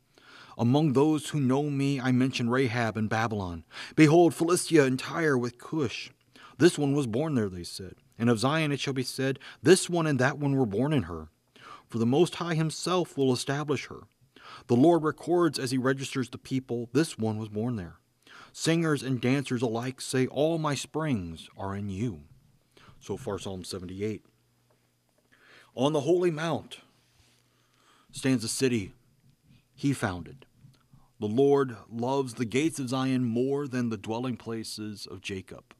Among 0.57 0.95
those 0.95 1.29
who 1.29 1.41
know 1.41 1.65
me, 1.65 2.01
I 2.01 2.11
mention 2.11 2.49
Rahab 2.49 2.97
and 2.97 3.11
Babylon. 3.11 3.65
Behold, 3.97 4.33
Philistia 4.33 4.85
and 4.85 4.99
Tyre 4.99 5.37
with 5.37 5.59
Cush. 5.59 6.09
This 6.57 6.79
one 6.79 6.95
was 6.95 7.07
born 7.07 7.35
there, 7.35 7.51
they 7.51 7.65
said. 7.65 7.97
And 8.19 8.31
of 8.31 8.39
Zion 8.39 8.73
it 8.73 8.81
shall 8.81 8.95
be 8.95 9.03
said, 9.03 9.39
This 9.63 9.91
one 9.91 10.07
and 10.07 10.19
that 10.19 10.39
one 10.39 10.57
were 10.57 10.65
born 10.65 10.95
in 10.95 11.03
her 11.03 11.29
for 11.89 11.99
the 11.99 12.07
Most 12.07 12.37
High 12.37 12.55
Himself 12.55 13.17
will 13.17 13.33
establish 13.33 13.87
her. 13.87 14.03
The 14.67 14.77
Lord 14.77 15.03
records 15.03 15.59
as 15.59 15.71
He 15.71 15.79
registers 15.79 16.31
the 16.31 16.39
people, 16.39 16.89
this 16.93 17.19
one 17.19 17.39
was 17.39 17.49
born 17.49 17.77
there. 17.77 17.97
Singers 18.53 19.03
and 19.03 19.21
dancers 19.21 19.63
alike 19.63 20.01
say, 20.01 20.27
All 20.27 20.59
my 20.59 20.75
springs 20.75 21.49
are 21.57 21.75
in 21.75 21.89
you. 21.89 22.23
So 23.01 23.17
far, 23.17 23.39
Psalm 23.39 23.65
78. 23.65 24.25
On 25.75 25.93
the 25.93 26.01
holy 26.01 26.31
mount 26.31 26.79
stands 28.11 28.43
a 28.43 28.49
city 28.49 28.93
he 29.75 29.93
founded. 29.93 30.45
The 31.21 31.27
Lord 31.27 31.77
loves 31.91 32.35
the 32.35 32.45
gates 32.45 32.79
of 32.79 32.89
Zion 32.89 33.25
more 33.25 33.67
than 33.67 33.89
the 33.89 33.97
dwelling 33.97 34.37
places 34.37 35.07
of 35.07 35.21
Jacob. 35.21 35.75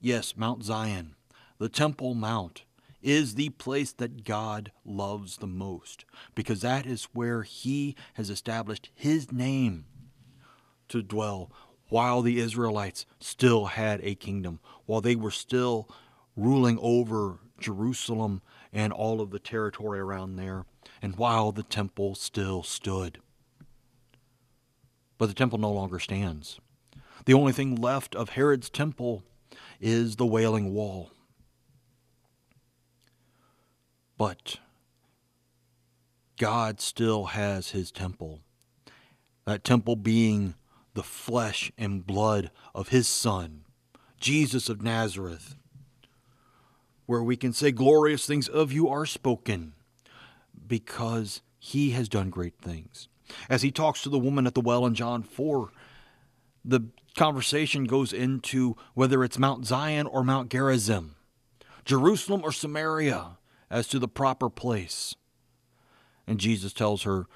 Yes, 0.00 0.36
Mount 0.36 0.62
Zion, 0.64 1.14
the 1.58 1.70
Temple 1.70 2.14
Mount, 2.14 2.64
is 3.06 3.36
the 3.36 3.50
place 3.50 3.92
that 3.92 4.24
God 4.24 4.72
loves 4.84 5.36
the 5.36 5.46
most 5.46 6.04
because 6.34 6.60
that 6.62 6.86
is 6.86 7.04
where 7.12 7.42
He 7.44 7.94
has 8.14 8.30
established 8.30 8.90
His 8.94 9.30
name 9.30 9.86
to 10.88 11.02
dwell 11.02 11.50
while 11.88 12.20
the 12.20 12.40
Israelites 12.40 13.06
still 13.20 13.66
had 13.66 14.00
a 14.02 14.16
kingdom, 14.16 14.58
while 14.86 15.00
they 15.00 15.14
were 15.14 15.30
still 15.30 15.88
ruling 16.36 16.78
over 16.82 17.38
Jerusalem 17.60 18.42
and 18.72 18.92
all 18.92 19.20
of 19.20 19.30
the 19.30 19.38
territory 19.38 20.00
around 20.00 20.36
there, 20.36 20.66
and 21.00 21.16
while 21.16 21.52
the 21.52 21.62
temple 21.62 22.14
still 22.16 22.62
stood. 22.64 23.20
but 25.18 25.26
the 25.28 25.34
temple 25.34 25.58
no 25.58 25.70
longer 25.72 25.98
stands. 25.98 26.60
The 27.24 27.34
only 27.34 27.52
thing 27.52 27.76
left 27.76 28.14
of 28.14 28.30
Herod's 28.30 28.68
temple 28.68 29.22
is 29.80 30.16
the 30.16 30.26
Wailing 30.26 30.74
Wall. 30.74 31.10
But 34.18 34.56
God 36.38 36.80
still 36.80 37.26
has 37.26 37.70
his 37.70 37.90
temple. 37.90 38.40
That 39.44 39.64
temple 39.64 39.96
being 39.96 40.54
the 40.94 41.02
flesh 41.02 41.70
and 41.78 42.06
blood 42.06 42.50
of 42.74 42.88
his 42.88 43.06
Son, 43.06 43.64
Jesus 44.18 44.68
of 44.68 44.82
Nazareth, 44.82 45.56
where 47.06 47.22
we 47.22 47.36
can 47.36 47.52
say, 47.52 47.70
Glorious 47.70 48.26
things 48.26 48.48
of 48.48 48.72
you 48.72 48.88
are 48.88 49.06
spoken, 49.06 49.74
because 50.66 51.42
he 51.58 51.90
has 51.90 52.08
done 52.08 52.30
great 52.30 52.58
things. 52.58 53.08
As 53.48 53.62
he 53.62 53.70
talks 53.70 54.02
to 54.02 54.08
the 54.08 54.18
woman 54.18 54.46
at 54.46 54.54
the 54.54 54.60
well 54.60 54.86
in 54.86 54.94
John 54.94 55.22
4, 55.22 55.70
the 56.64 56.80
conversation 57.16 57.84
goes 57.84 58.12
into 58.12 58.76
whether 58.94 59.22
it's 59.22 59.38
Mount 59.38 59.66
Zion 59.66 60.06
or 60.06 60.24
Mount 60.24 60.50
Gerizim, 60.50 61.14
Jerusalem 61.84 62.42
or 62.44 62.52
Samaria, 62.52 63.35
as 63.70 63.88
to 63.88 63.98
the 63.98 64.08
proper 64.08 64.48
place. 64.48 65.14
And 66.26 66.40
Jesus 66.40 66.72
tells 66.72 67.02
her, 67.02 67.26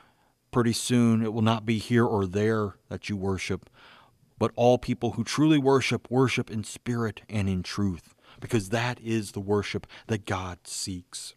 Pretty 0.50 0.72
soon 0.72 1.22
it 1.22 1.32
will 1.32 1.42
not 1.42 1.64
be 1.64 1.78
here 1.78 2.04
or 2.04 2.26
there 2.26 2.74
that 2.88 3.08
you 3.08 3.16
worship, 3.16 3.70
but 4.36 4.50
all 4.56 4.78
people 4.78 5.12
who 5.12 5.22
truly 5.22 5.58
worship, 5.58 6.10
worship 6.10 6.50
in 6.50 6.64
spirit 6.64 7.22
and 7.28 7.48
in 7.48 7.62
truth, 7.62 8.14
because 8.40 8.70
that 8.70 8.98
is 9.00 9.30
the 9.30 9.40
worship 9.40 9.86
that 10.08 10.26
God 10.26 10.58
seeks. 10.64 11.34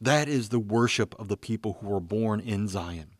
That 0.00 0.28
is 0.28 0.50
the 0.50 0.60
worship 0.60 1.18
of 1.18 1.26
the 1.26 1.36
people 1.36 1.78
who 1.80 1.92
are 1.92 2.00
born 2.00 2.38
in 2.38 2.68
Zion. 2.68 3.10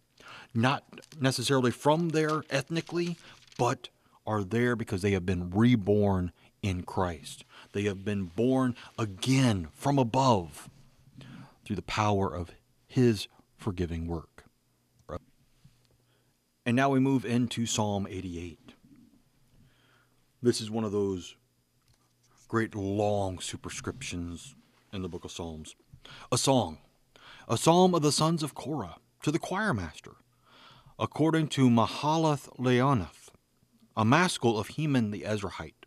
Not 0.54 0.84
necessarily 1.18 1.72
from 1.72 2.10
there 2.10 2.42
ethnically, 2.48 3.16
but 3.58 3.88
are 4.26 4.44
there 4.44 4.76
because 4.76 5.02
they 5.02 5.12
have 5.12 5.26
been 5.26 5.50
reborn 5.50 6.32
in 6.62 6.82
Christ. 6.82 7.44
They 7.72 7.82
have 7.84 8.04
been 8.04 8.24
born 8.24 8.74
again 8.98 9.68
from 9.72 9.98
above 9.98 10.68
through 11.64 11.76
the 11.76 11.82
power 11.82 12.34
of 12.34 12.50
His 12.86 13.28
forgiving 13.56 14.06
work. 14.06 14.44
And 16.66 16.76
now 16.76 16.90
we 16.90 17.00
move 17.00 17.24
into 17.24 17.64
Psalm 17.66 18.06
88. 18.08 18.74
This 20.42 20.60
is 20.60 20.70
one 20.70 20.84
of 20.84 20.92
those 20.92 21.34
great 22.48 22.74
long 22.74 23.40
superscriptions 23.40 24.54
in 24.92 25.02
the 25.02 25.08
book 25.08 25.24
of 25.24 25.32
Psalms. 25.32 25.74
A 26.30 26.38
song, 26.38 26.78
a 27.48 27.56
psalm 27.56 27.94
of 27.94 28.02
the 28.02 28.12
sons 28.12 28.42
of 28.42 28.54
Korah 28.54 28.96
to 29.22 29.30
the 29.30 29.38
choir 29.38 29.72
master, 29.72 30.12
according 30.98 31.48
to 31.48 31.70
Mahalath 31.70 32.54
Leannoth, 32.58 33.30
a 33.96 34.04
maskil 34.04 34.58
of 34.58 34.68
Heman 34.68 35.10
the 35.10 35.22
Ezrahite. 35.22 35.79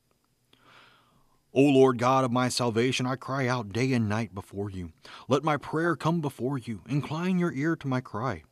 O 1.55 1.61
Lord 1.61 1.99
God 1.99 2.23
of 2.23 2.31
my 2.31 2.49
salvation, 2.49 3.05
I 3.05 3.15
cry 3.15 3.47
out 3.47 3.71
day 3.71 3.93
and 3.93 4.09
night 4.09 4.33
before 4.33 4.71
you. 4.71 4.91
Let 5.27 5.43
my 5.43 5.57
prayer 5.57 5.95
come 5.95 6.19
before 6.19 6.57
you. 6.57 6.81
Incline 6.89 7.37
your 7.37 7.53
ear 7.53 7.75
to 7.75 7.87
my 7.87 8.01
cry. 8.01 8.43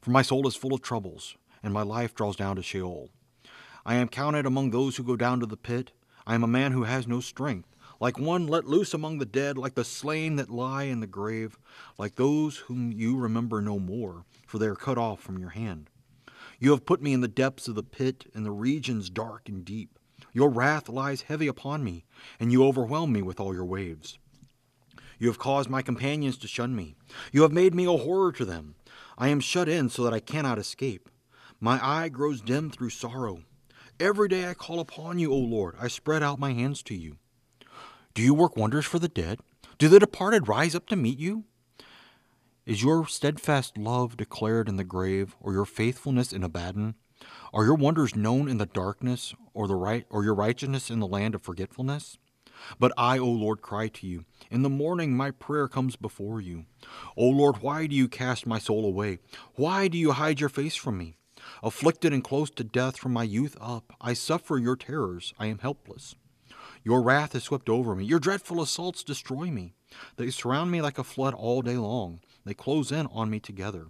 For 0.00 0.10
my 0.10 0.22
soul 0.22 0.48
is 0.48 0.56
full 0.56 0.74
of 0.74 0.82
troubles 0.82 1.36
and 1.62 1.72
my 1.72 1.82
life 1.82 2.14
draws 2.14 2.36
down 2.36 2.56
to 2.56 2.62
Sheol. 2.62 3.10
I 3.84 3.94
am 3.94 4.08
counted 4.08 4.46
among 4.46 4.70
those 4.70 4.96
who 4.96 5.02
go 5.02 5.16
down 5.16 5.40
to 5.40 5.46
the 5.46 5.56
pit. 5.56 5.92
I 6.26 6.34
am 6.34 6.42
a 6.42 6.48
man 6.48 6.72
who 6.72 6.84
has 6.84 7.06
no 7.06 7.20
strength, 7.20 7.68
like 7.98 8.18
one 8.18 8.46
let 8.46 8.66
loose 8.66 8.94
among 8.94 9.18
the 9.18 9.26
dead, 9.26 9.56
like 9.56 9.74
the 9.74 9.84
slain 9.84 10.36
that 10.36 10.50
lie 10.50 10.84
in 10.84 11.00
the 11.00 11.06
grave, 11.06 11.58
like 11.98 12.16
those 12.16 12.58
whom 12.58 12.92
you 12.92 13.16
remember 13.16 13.60
no 13.60 13.78
more, 13.78 14.24
for 14.46 14.58
they 14.58 14.66
are 14.66 14.74
cut 14.74 14.98
off 14.98 15.20
from 15.20 15.38
your 15.38 15.50
hand. 15.50 15.88
You 16.58 16.72
have 16.72 16.84
put 16.84 17.00
me 17.00 17.12
in 17.12 17.20
the 17.20 17.28
depths 17.28 17.68
of 17.68 17.74
the 17.74 17.82
pit, 17.82 18.26
in 18.34 18.42
the 18.42 18.50
regions 18.50 19.08
dark 19.08 19.48
and 19.48 19.64
deep. 19.64 19.98
Your 20.32 20.48
wrath 20.48 20.88
lies 20.88 21.22
heavy 21.22 21.46
upon 21.46 21.82
me, 21.82 22.04
and 22.38 22.52
you 22.52 22.64
overwhelm 22.64 23.12
me 23.12 23.22
with 23.22 23.40
all 23.40 23.54
your 23.54 23.64
waves. 23.64 24.18
You 25.18 25.28
have 25.28 25.38
caused 25.38 25.68
my 25.68 25.82
companions 25.82 26.38
to 26.38 26.48
shun 26.48 26.74
me. 26.74 26.96
You 27.32 27.42
have 27.42 27.52
made 27.52 27.74
me 27.74 27.84
a 27.84 27.96
horror 27.96 28.32
to 28.32 28.44
them. 28.44 28.74
I 29.18 29.28
am 29.28 29.40
shut 29.40 29.68
in 29.68 29.90
so 29.90 30.02
that 30.04 30.14
I 30.14 30.20
cannot 30.20 30.58
escape. 30.58 31.08
My 31.60 31.78
eye 31.82 32.08
grows 32.08 32.40
dim 32.40 32.70
through 32.70 32.90
sorrow. 32.90 33.42
Every 33.98 34.28
day 34.28 34.48
I 34.48 34.54
call 34.54 34.80
upon 34.80 35.18
you, 35.18 35.30
O 35.30 35.36
Lord. 35.36 35.74
I 35.78 35.88
spread 35.88 36.22
out 36.22 36.38
my 36.38 36.54
hands 36.54 36.82
to 36.84 36.94
you. 36.94 37.18
Do 38.14 38.22
you 38.22 38.32
work 38.32 38.56
wonders 38.56 38.86
for 38.86 38.98
the 38.98 39.08
dead? 39.08 39.40
Do 39.76 39.88
the 39.88 39.98
departed 39.98 40.48
rise 40.48 40.74
up 40.74 40.86
to 40.86 40.96
meet 40.96 41.18
you? 41.18 41.44
Is 42.64 42.82
your 42.82 43.06
steadfast 43.06 43.76
love 43.76 44.16
declared 44.16 44.68
in 44.68 44.76
the 44.76 44.84
grave, 44.84 45.36
or 45.40 45.52
your 45.52 45.66
faithfulness 45.66 46.32
in 46.32 46.42
Abaddon? 46.42 46.94
Are 47.52 47.64
your 47.64 47.74
wonders 47.74 48.14
known 48.14 48.48
in 48.48 48.58
the 48.58 48.66
darkness, 48.66 49.34
or 49.54 49.66
the 49.66 49.74
right, 49.74 50.06
or 50.08 50.22
your 50.22 50.34
righteousness 50.34 50.88
in 50.88 51.00
the 51.00 51.06
land 51.06 51.34
of 51.34 51.42
forgetfulness? 51.42 52.16
But 52.78 52.92
I, 52.96 53.18
O 53.18 53.26
Lord, 53.26 53.60
cry 53.60 53.88
to 53.88 54.06
you. 54.06 54.24
In 54.50 54.62
the 54.62 54.68
morning 54.68 55.16
my 55.16 55.30
prayer 55.30 55.66
comes 55.66 55.96
before 55.96 56.40
you. 56.40 56.66
O 57.16 57.26
Lord, 57.26 57.62
why 57.62 57.86
do 57.86 57.96
you 57.96 58.06
cast 58.06 58.46
my 58.46 58.58
soul 58.58 58.84
away? 58.84 59.18
Why 59.54 59.88
do 59.88 59.98
you 59.98 60.12
hide 60.12 60.38
your 60.38 60.48
face 60.48 60.76
from 60.76 60.98
me? 60.98 61.16
Afflicted 61.62 62.12
and 62.12 62.22
close 62.22 62.50
to 62.50 62.64
death 62.64 62.96
from 62.98 63.12
my 63.12 63.24
youth 63.24 63.56
up, 63.60 63.94
I 64.00 64.12
suffer 64.12 64.58
your 64.58 64.76
terrors, 64.76 65.34
I 65.38 65.46
am 65.46 65.58
helpless. 65.58 66.14
Your 66.84 67.02
wrath 67.02 67.32
has 67.32 67.44
swept 67.44 67.68
over 67.68 67.96
me, 67.96 68.04
your 68.04 68.20
dreadful 68.20 68.62
assaults 68.62 69.02
destroy 69.02 69.50
me. 69.50 69.74
They 70.16 70.30
surround 70.30 70.70
me 70.70 70.80
like 70.80 70.98
a 70.98 71.04
flood 71.04 71.34
all 71.34 71.62
day 71.62 71.76
long, 71.76 72.20
they 72.44 72.54
close 72.54 72.92
in 72.92 73.06
on 73.06 73.30
me 73.30 73.40
together. 73.40 73.88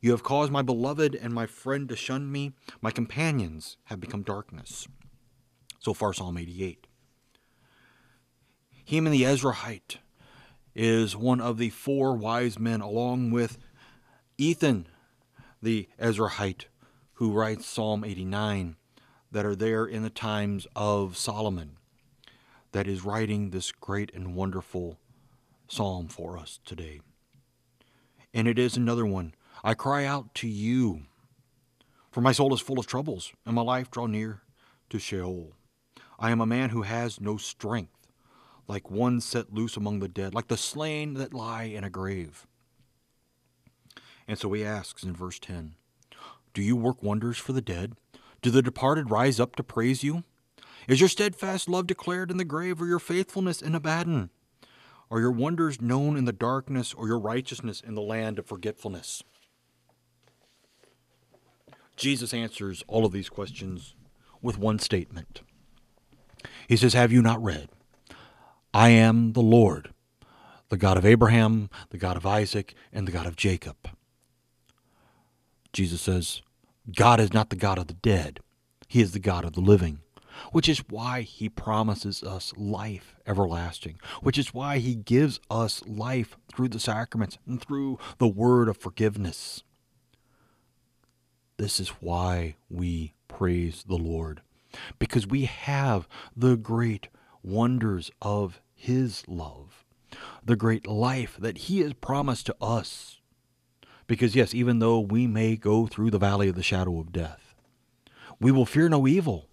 You 0.00 0.12
have 0.12 0.22
caused 0.22 0.52
my 0.52 0.62
beloved 0.62 1.14
and 1.14 1.34
my 1.34 1.46
friend 1.46 1.88
to 1.88 1.96
shun 1.96 2.30
me, 2.30 2.52
my 2.80 2.90
companions 2.90 3.76
have 3.84 4.00
become 4.00 4.22
darkness. 4.22 4.86
So 5.80 5.92
far, 5.92 6.12
Psalm 6.12 6.36
88. 6.36 6.86
Heman 8.84 9.12
the 9.12 9.22
Ezrahite 9.22 9.96
is 10.74 11.16
one 11.16 11.40
of 11.40 11.58
the 11.58 11.70
four 11.70 12.16
wise 12.16 12.58
men, 12.58 12.80
along 12.80 13.32
with 13.32 13.58
Ethan 14.38 14.86
the 15.60 15.88
Ezrahite, 16.00 16.66
who 17.14 17.32
writes 17.32 17.66
Psalm 17.66 18.04
89 18.04 18.76
that 19.32 19.44
are 19.44 19.56
there 19.56 19.84
in 19.84 20.04
the 20.04 20.10
times 20.10 20.66
of 20.76 21.16
Solomon 21.16 21.76
that 22.72 22.86
is 22.86 23.04
writing 23.04 23.50
this 23.50 23.72
great 23.72 24.12
and 24.14 24.34
wonderful 24.34 24.98
psalm 25.68 26.08
for 26.08 26.38
us 26.38 26.60
today. 26.64 27.00
And 28.32 28.46
it 28.46 28.58
is 28.58 28.76
another 28.76 29.06
one. 29.06 29.34
I 29.64 29.74
cry 29.74 30.04
out 30.04 30.34
to 30.36 30.48
you, 30.48 31.02
for 32.10 32.20
my 32.20 32.32
soul 32.32 32.54
is 32.54 32.60
full 32.60 32.78
of 32.78 32.86
troubles, 32.86 33.32
and 33.44 33.54
my 33.54 33.62
life 33.62 33.90
draw 33.90 34.06
near 34.06 34.42
to 34.90 34.98
Sheol. 34.98 35.52
I 36.18 36.30
am 36.30 36.40
a 36.40 36.46
man 36.46 36.70
who 36.70 36.82
has 36.82 37.20
no 37.20 37.36
strength, 37.36 38.08
like 38.66 38.90
one 38.90 39.20
set 39.20 39.52
loose 39.52 39.76
among 39.76 40.00
the 40.00 40.08
dead, 40.08 40.34
like 40.34 40.48
the 40.48 40.56
slain 40.56 41.14
that 41.14 41.34
lie 41.34 41.64
in 41.64 41.84
a 41.84 41.90
grave. 41.90 42.46
And 44.26 44.38
so 44.38 44.52
he 44.52 44.64
asks 44.64 45.02
in 45.02 45.14
verse 45.14 45.38
10 45.38 45.74
do 46.54 46.62
you 46.62 46.74
work 46.74 47.02
wonders 47.02 47.38
for 47.38 47.52
the 47.52 47.62
dead? 47.62 47.94
Do 48.42 48.50
the 48.50 48.62
departed 48.62 49.10
rise 49.10 49.38
up 49.38 49.54
to 49.56 49.62
praise 49.62 50.02
you? 50.02 50.24
Is 50.88 50.98
your 50.98 51.08
steadfast 51.08 51.68
love 51.68 51.86
declared 51.86 52.30
in 52.30 52.36
the 52.36 52.44
grave, 52.44 52.80
or 52.80 52.86
your 52.86 52.98
faithfulness 52.98 53.62
in 53.62 53.74
Abaddon? 53.74 54.30
Are 55.10 55.20
your 55.20 55.30
wonders 55.30 55.80
known 55.80 56.16
in 56.16 56.24
the 56.24 56.32
darkness, 56.32 56.94
or 56.94 57.06
your 57.06 57.18
righteousness 57.18 57.80
in 57.80 57.94
the 57.94 58.02
land 58.02 58.38
of 58.38 58.46
forgetfulness? 58.46 59.22
Jesus 61.98 62.32
answers 62.32 62.84
all 62.86 63.04
of 63.04 63.12
these 63.12 63.28
questions 63.28 63.94
with 64.40 64.56
one 64.56 64.78
statement. 64.78 65.42
He 66.68 66.76
says, 66.76 66.94
Have 66.94 67.12
you 67.12 67.20
not 67.20 67.42
read? 67.42 67.68
I 68.72 68.90
am 68.90 69.32
the 69.32 69.42
Lord, 69.42 69.92
the 70.68 70.76
God 70.76 70.96
of 70.96 71.04
Abraham, 71.04 71.68
the 71.90 71.98
God 71.98 72.16
of 72.16 72.24
Isaac, 72.24 72.74
and 72.92 73.06
the 73.06 73.12
God 73.12 73.26
of 73.26 73.34
Jacob. 73.34 73.76
Jesus 75.72 76.00
says, 76.00 76.40
God 76.96 77.18
is 77.18 77.32
not 77.32 77.50
the 77.50 77.56
God 77.56 77.78
of 77.78 77.88
the 77.88 77.94
dead, 77.94 78.40
He 78.86 79.00
is 79.00 79.10
the 79.10 79.18
God 79.18 79.44
of 79.44 79.54
the 79.54 79.60
living, 79.60 79.98
which 80.52 80.68
is 80.68 80.84
why 80.88 81.22
He 81.22 81.48
promises 81.48 82.22
us 82.22 82.52
life 82.56 83.16
everlasting, 83.26 83.98
which 84.22 84.38
is 84.38 84.54
why 84.54 84.78
He 84.78 84.94
gives 84.94 85.40
us 85.50 85.82
life 85.84 86.36
through 86.54 86.68
the 86.68 86.78
sacraments 86.78 87.38
and 87.44 87.60
through 87.60 87.98
the 88.18 88.28
word 88.28 88.68
of 88.68 88.76
forgiveness. 88.76 89.64
This 91.58 91.80
is 91.80 91.88
why 91.88 92.54
we 92.70 93.14
praise 93.26 93.84
the 93.88 93.96
Lord, 93.96 94.42
because 95.00 95.26
we 95.26 95.46
have 95.46 96.06
the 96.36 96.56
great 96.56 97.08
wonders 97.42 98.12
of 98.22 98.60
His 98.76 99.26
love, 99.26 99.84
the 100.44 100.54
great 100.54 100.86
life 100.86 101.36
that 101.36 101.58
He 101.58 101.80
has 101.80 101.94
promised 101.94 102.46
to 102.46 102.56
us. 102.60 103.18
Because, 104.06 104.36
yes, 104.36 104.54
even 104.54 104.78
though 104.78 105.00
we 105.00 105.26
may 105.26 105.56
go 105.56 105.88
through 105.88 106.12
the 106.12 106.18
valley 106.18 106.48
of 106.48 106.54
the 106.54 106.62
shadow 106.62 107.00
of 107.00 107.12
death, 107.12 107.56
we 108.38 108.52
will 108.52 108.64
fear 108.64 108.88
no 108.88 109.08
evil 109.08 109.48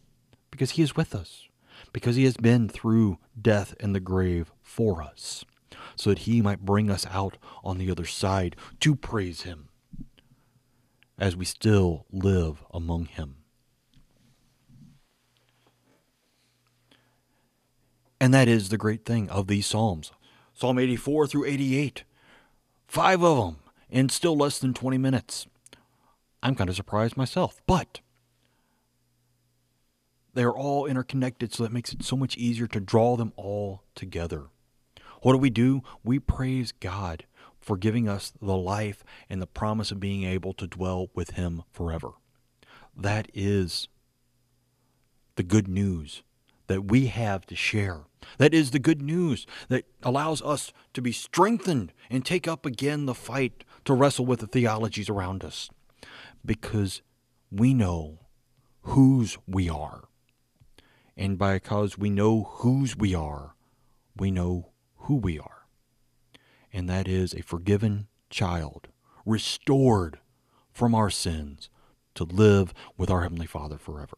because 0.51 0.71
He 0.71 0.83
is 0.83 0.95
with 0.95 1.15
us, 1.15 1.47
because 1.91 2.17
He 2.17 2.25
has 2.25 2.37
been 2.37 2.69
through 2.69 3.17
death 3.41 3.73
and 3.79 3.95
the 3.95 3.99
grave 3.99 4.51
for 4.61 5.01
us, 5.01 5.43
so 5.95 6.11
that 6.11 6.19
He 6.19 6.39
might 6.39 6.65
bring 6.65 6.91
us 6.91 7.07
out 7.07 7.39
on 7.63 7.79
the 7.79 7.89
other 7.89 8.05
side 8.05 8.55
to 8.81 8.95
praise 8.95 9.41
Him 9.41 9.69
as 11.17 11.35
we 11.35 11.45
still 11.45 12.05
live 12.11 12.63
among 12.73 13.05
Him. 13.05 13.37
And 18.19 18.33
that 18.33 18.47
is 18.47 18.69
the 18.69 18.77
great 18.77 19.05
thing 19.05 19.29
of 19.29 19.47
these 19.47 19.65
Psalms 19.65 20.11
Psalm 20.53 20.79
84 20.79 21.27
through 21.27 21.45
88. 21.45 22.05
Five 22.87 23.23
of 23.23 23.37
them 23.37 23.57
in 23.89 24.07
still 24.07 24.37
less 24.37 24.57
than 24.57 24.73
20 24.73 24.97
minutes. 24.97 25.47
I'm 26.41 26.55
kind 26.55 26.69
of 26.69 26.77
surprised 26.77 27.17
myself, 27.17 27.61
but 27.67 27.99
they're 30.33 30.53
all 30.53 30.85
interconnected, 30.85 31.53
so 31.53 31.63
that 31.63 31.73
makes 31.73 31.91
it 31.91 32.03
so 32.03 32.15
much 32.15 32.37
easier 32.37 32.67
to 32.67 32.79
draw 32.79 33.17
them 33.17 33.33
all 33.35 33.83
together. 33.95 34.45
What 35.21 35.33
do 35.33 35.39
we 35.39 35.49
do? 35.49 35.81
We 36.03 36.19
praise 36.19 36.71
God 36.71 37.25
for 37.65 37.77
giving 37.77 38.07
us 38.07 38.31
the 38.39 38.55
life 38.55 39.03
and 39.27 39.41
the 39.41 39.47
promise 39.47 39.91
of 39.91 39.99
being 39.99 40.23
able 40.23 40.53
to 40.53 40.67
dwell 40.67 41.07
with 41.15 41.31
Him 41.31 41.63
forever. 41.71 42.11
That 42.95 43.27
is 43.33 43.87
the 45.35 45.41
good 45.41 45.67
news 45.67 46.21
that 46.67 46.85
we 46.85 47.07
have 47.07 47.47
to 47.47 47.55
share. 47.55 48.01
That 48.37 48.53
is 48.53 48.69
the 48.69 48.79
good 48.79 49.01
news 49.01 49.47
that 49.69 49.85
allows 50.03 50.43
us 50.43 50.71
to 50.93 51.01
be 51.01 51.11
strengthened 51.11 51.91
and 52.07 52.23
take 52.23 52.47
up 52.47 52.67
again 52.67 53.07
the 53.07 53.15
fight 53.15 53.63
to 53.85 53.93
wrestle 53.95 54.27
with 54.27 54.41
the 54.41 54.47
theologies 54.47 55.09
around 55.09 55.43
us 55.43 55.69
because 56.45 57.01
we 57.51 57.73
know 57.73 58.19
whose 58.81 59.39
we 59.47 59.69
are. 59.69 60.03
And 61.17 61.39
because 61.39 61.97
we 61.97 62.11
know 62.11 62.43
whose 62.43 62.95
we 62.95 63.15
are, 63.15 63.55
we 64.15 64.29
know 64.29 64.69
who 64.97 65.15
we 65.15 65.39
are. 65.39 65.54
And 66.75 66.89
that 66.89 67.07
is 67.07 67.33
a 67.33 67.41
forgiven 67.41 68.07
child, 68.29 68.89
restored 69.25 70.19
from 70.73 70.93
our 70.93 71.09
sins 71.09 71.69
to 72.15 72.25
live 72.25 72.73
with 72.97 73.09
our 73.09 73.21
Heavenly 73.21 73.45
Father 73.45 73.77
forever. 73.77 74.17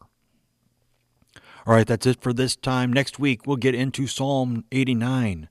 All 1.68 1.76
right, 1.76 1.86
that's 1.86 2.08
it 2.08 2.20
for 2.20 2.34
this 2.34 2.56
time. 2.56 2.92
Next 2.92 3.20
week, 3.20 3.46
we'll 3.46 3.58
get 3.58 3.76
into 3.76 4.08
Psalm 4.08 4.66
89. 4.72 5.50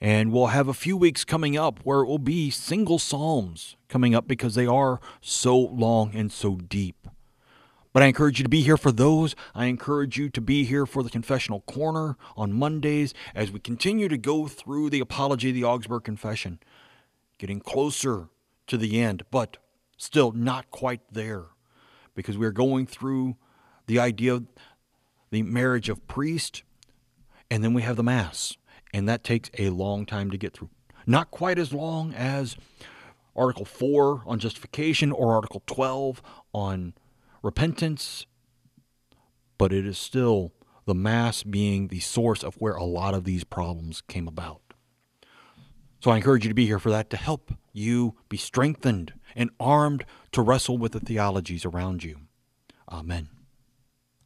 And 0.00 0.32
we'll 0.32 0.48
have 0.48 0.66
a 0.66 0.74
few 0.74 0.96
weeks 0.96 1.24
coming 1.24 1.56
up 1.56 1.78
where 1.84 2.00
it 2.00 2.06
will 2.06 2.18
be 2.18 2.50
single 2.50 2.98
Psalms 2.98 3.76
coming 3.88 4.16
up 4.16 4.26
because 4.26 4.56
they 4.56 4.66
are 4.66 4.98
so 5.20 5.56
long 5.56 6.10
and 6.12 6.32
so 6.32 6.56
deep. 6.56 7.06
But 7.92 8.02
I 8.02 8.06
encourage 8.06 8.38
you 8.38 8.42
to 8.44 8.48
be 8.48 8.60
here 8.60 8.76
for 8.76 8.92
those. 8.92 9.34
I 9.54 9.66
encourage 9.66 10.18
you 10.18 10.28
to 10.30 10.40
be 10.40 10.64
here 10.64 10.86
for 10.86 11.02
the 11.02 11.10
Confessional 11.10 11.60
Corner 11.62 12.16
on 12.36 12.52
Mondays 12.52 13.14
as 13.34 13.50
we 13.50 13.60
continue 13.60 14.08
to 14.08 14.18
go 14.18 14.46
through 14.46 14.90
the 14.90 15.00
Apology 15.00 15.48
of 15.50 15.54
the 15.54 15.64
Augsburg 15.64 16.04
Confession, 16.04 16.58
getting 17.38 17.60
closer 17.60 18.28
to 18.66 18.76
the 18.76 19.00
end, 19.00 19.24
but 19.30 19.56
still 19.96 20.32
not 20.32 20.70
quite 20.70 21.00
there 21.10 21.46
because 22.14 22.36
we're 22.36 22.50
going 22.50 22.86
through 22.86 23.36
the 23.86 23.98
idea 23.98 24.34
of 24.34 24.46
the 25.30 25.42
marriage 25.42 25.88
of 25.88 26.06
priest, 26.06 26.62
and 27.50 27.62
then 27.62 27.74
we 27.74 27.82
have 27.82 27.96
the 27.96 28.02
Mass. 28.02 28.56
And 28.92 29.08
that 29.08 29.22
takes 29.22 29.50
a 29.58 29.70
long 29.70 30.06
time 30.06 30.30
to 30.30 30.38
get 30.38 30.54
through. 30.54 30.70
Not 31.06 31.30
quite 31.30 31.58
as 31.58 31.72
long 31.72 32.12
as 32.14 32.56
Article 33.36 33.64
4 33.64 34.22
on 34.26 34.38
justification 34.38 35.12
or 35.12 35.34
Article 35.34 35.62
12 35.66 36.22
on 36.52 36.94
repentance, 37.48 38.26
but 39.56 39.72
it 39.72 39.86
is 39.86 39.96
still 39.96 40.52
the 40.84 40.94
Mass 40.94 41.42
being 41.42 41.88
the 41.88 42.00
source 42.00 42.44
of 42.44 42.56
where 42.56 42.74
a 42.74 42.84
lot 42.84 43.14
of 43.14 43.24
these 43.24 43.42
problems 43.42 44.02
came 44.02 44.28
about. 44.28 44.60
So 46.00 46.10
I 46.10 46.16
encourage 46.16 46.44
you 46.44 46.50
to 46.50 46.54
be 46.54 46.66
here 46.66 46.78
for 46.78 46.90
that 46.90 47.08
to 47.08 47.16
help 47.16 47.54
you 47.72 48.16
be 48.28 48.36
strengthened 48.36 49.14
and 49.34 49.48
armed 49.58 50.04
to 50.32 50.42
wrestle 50.42 50.76
with 50.76 50.92
the 50.92 51.00
theologies 51.00 51.64
around 51.64 52.04
you. 52.04 52.18
Amen. 52.92 53.30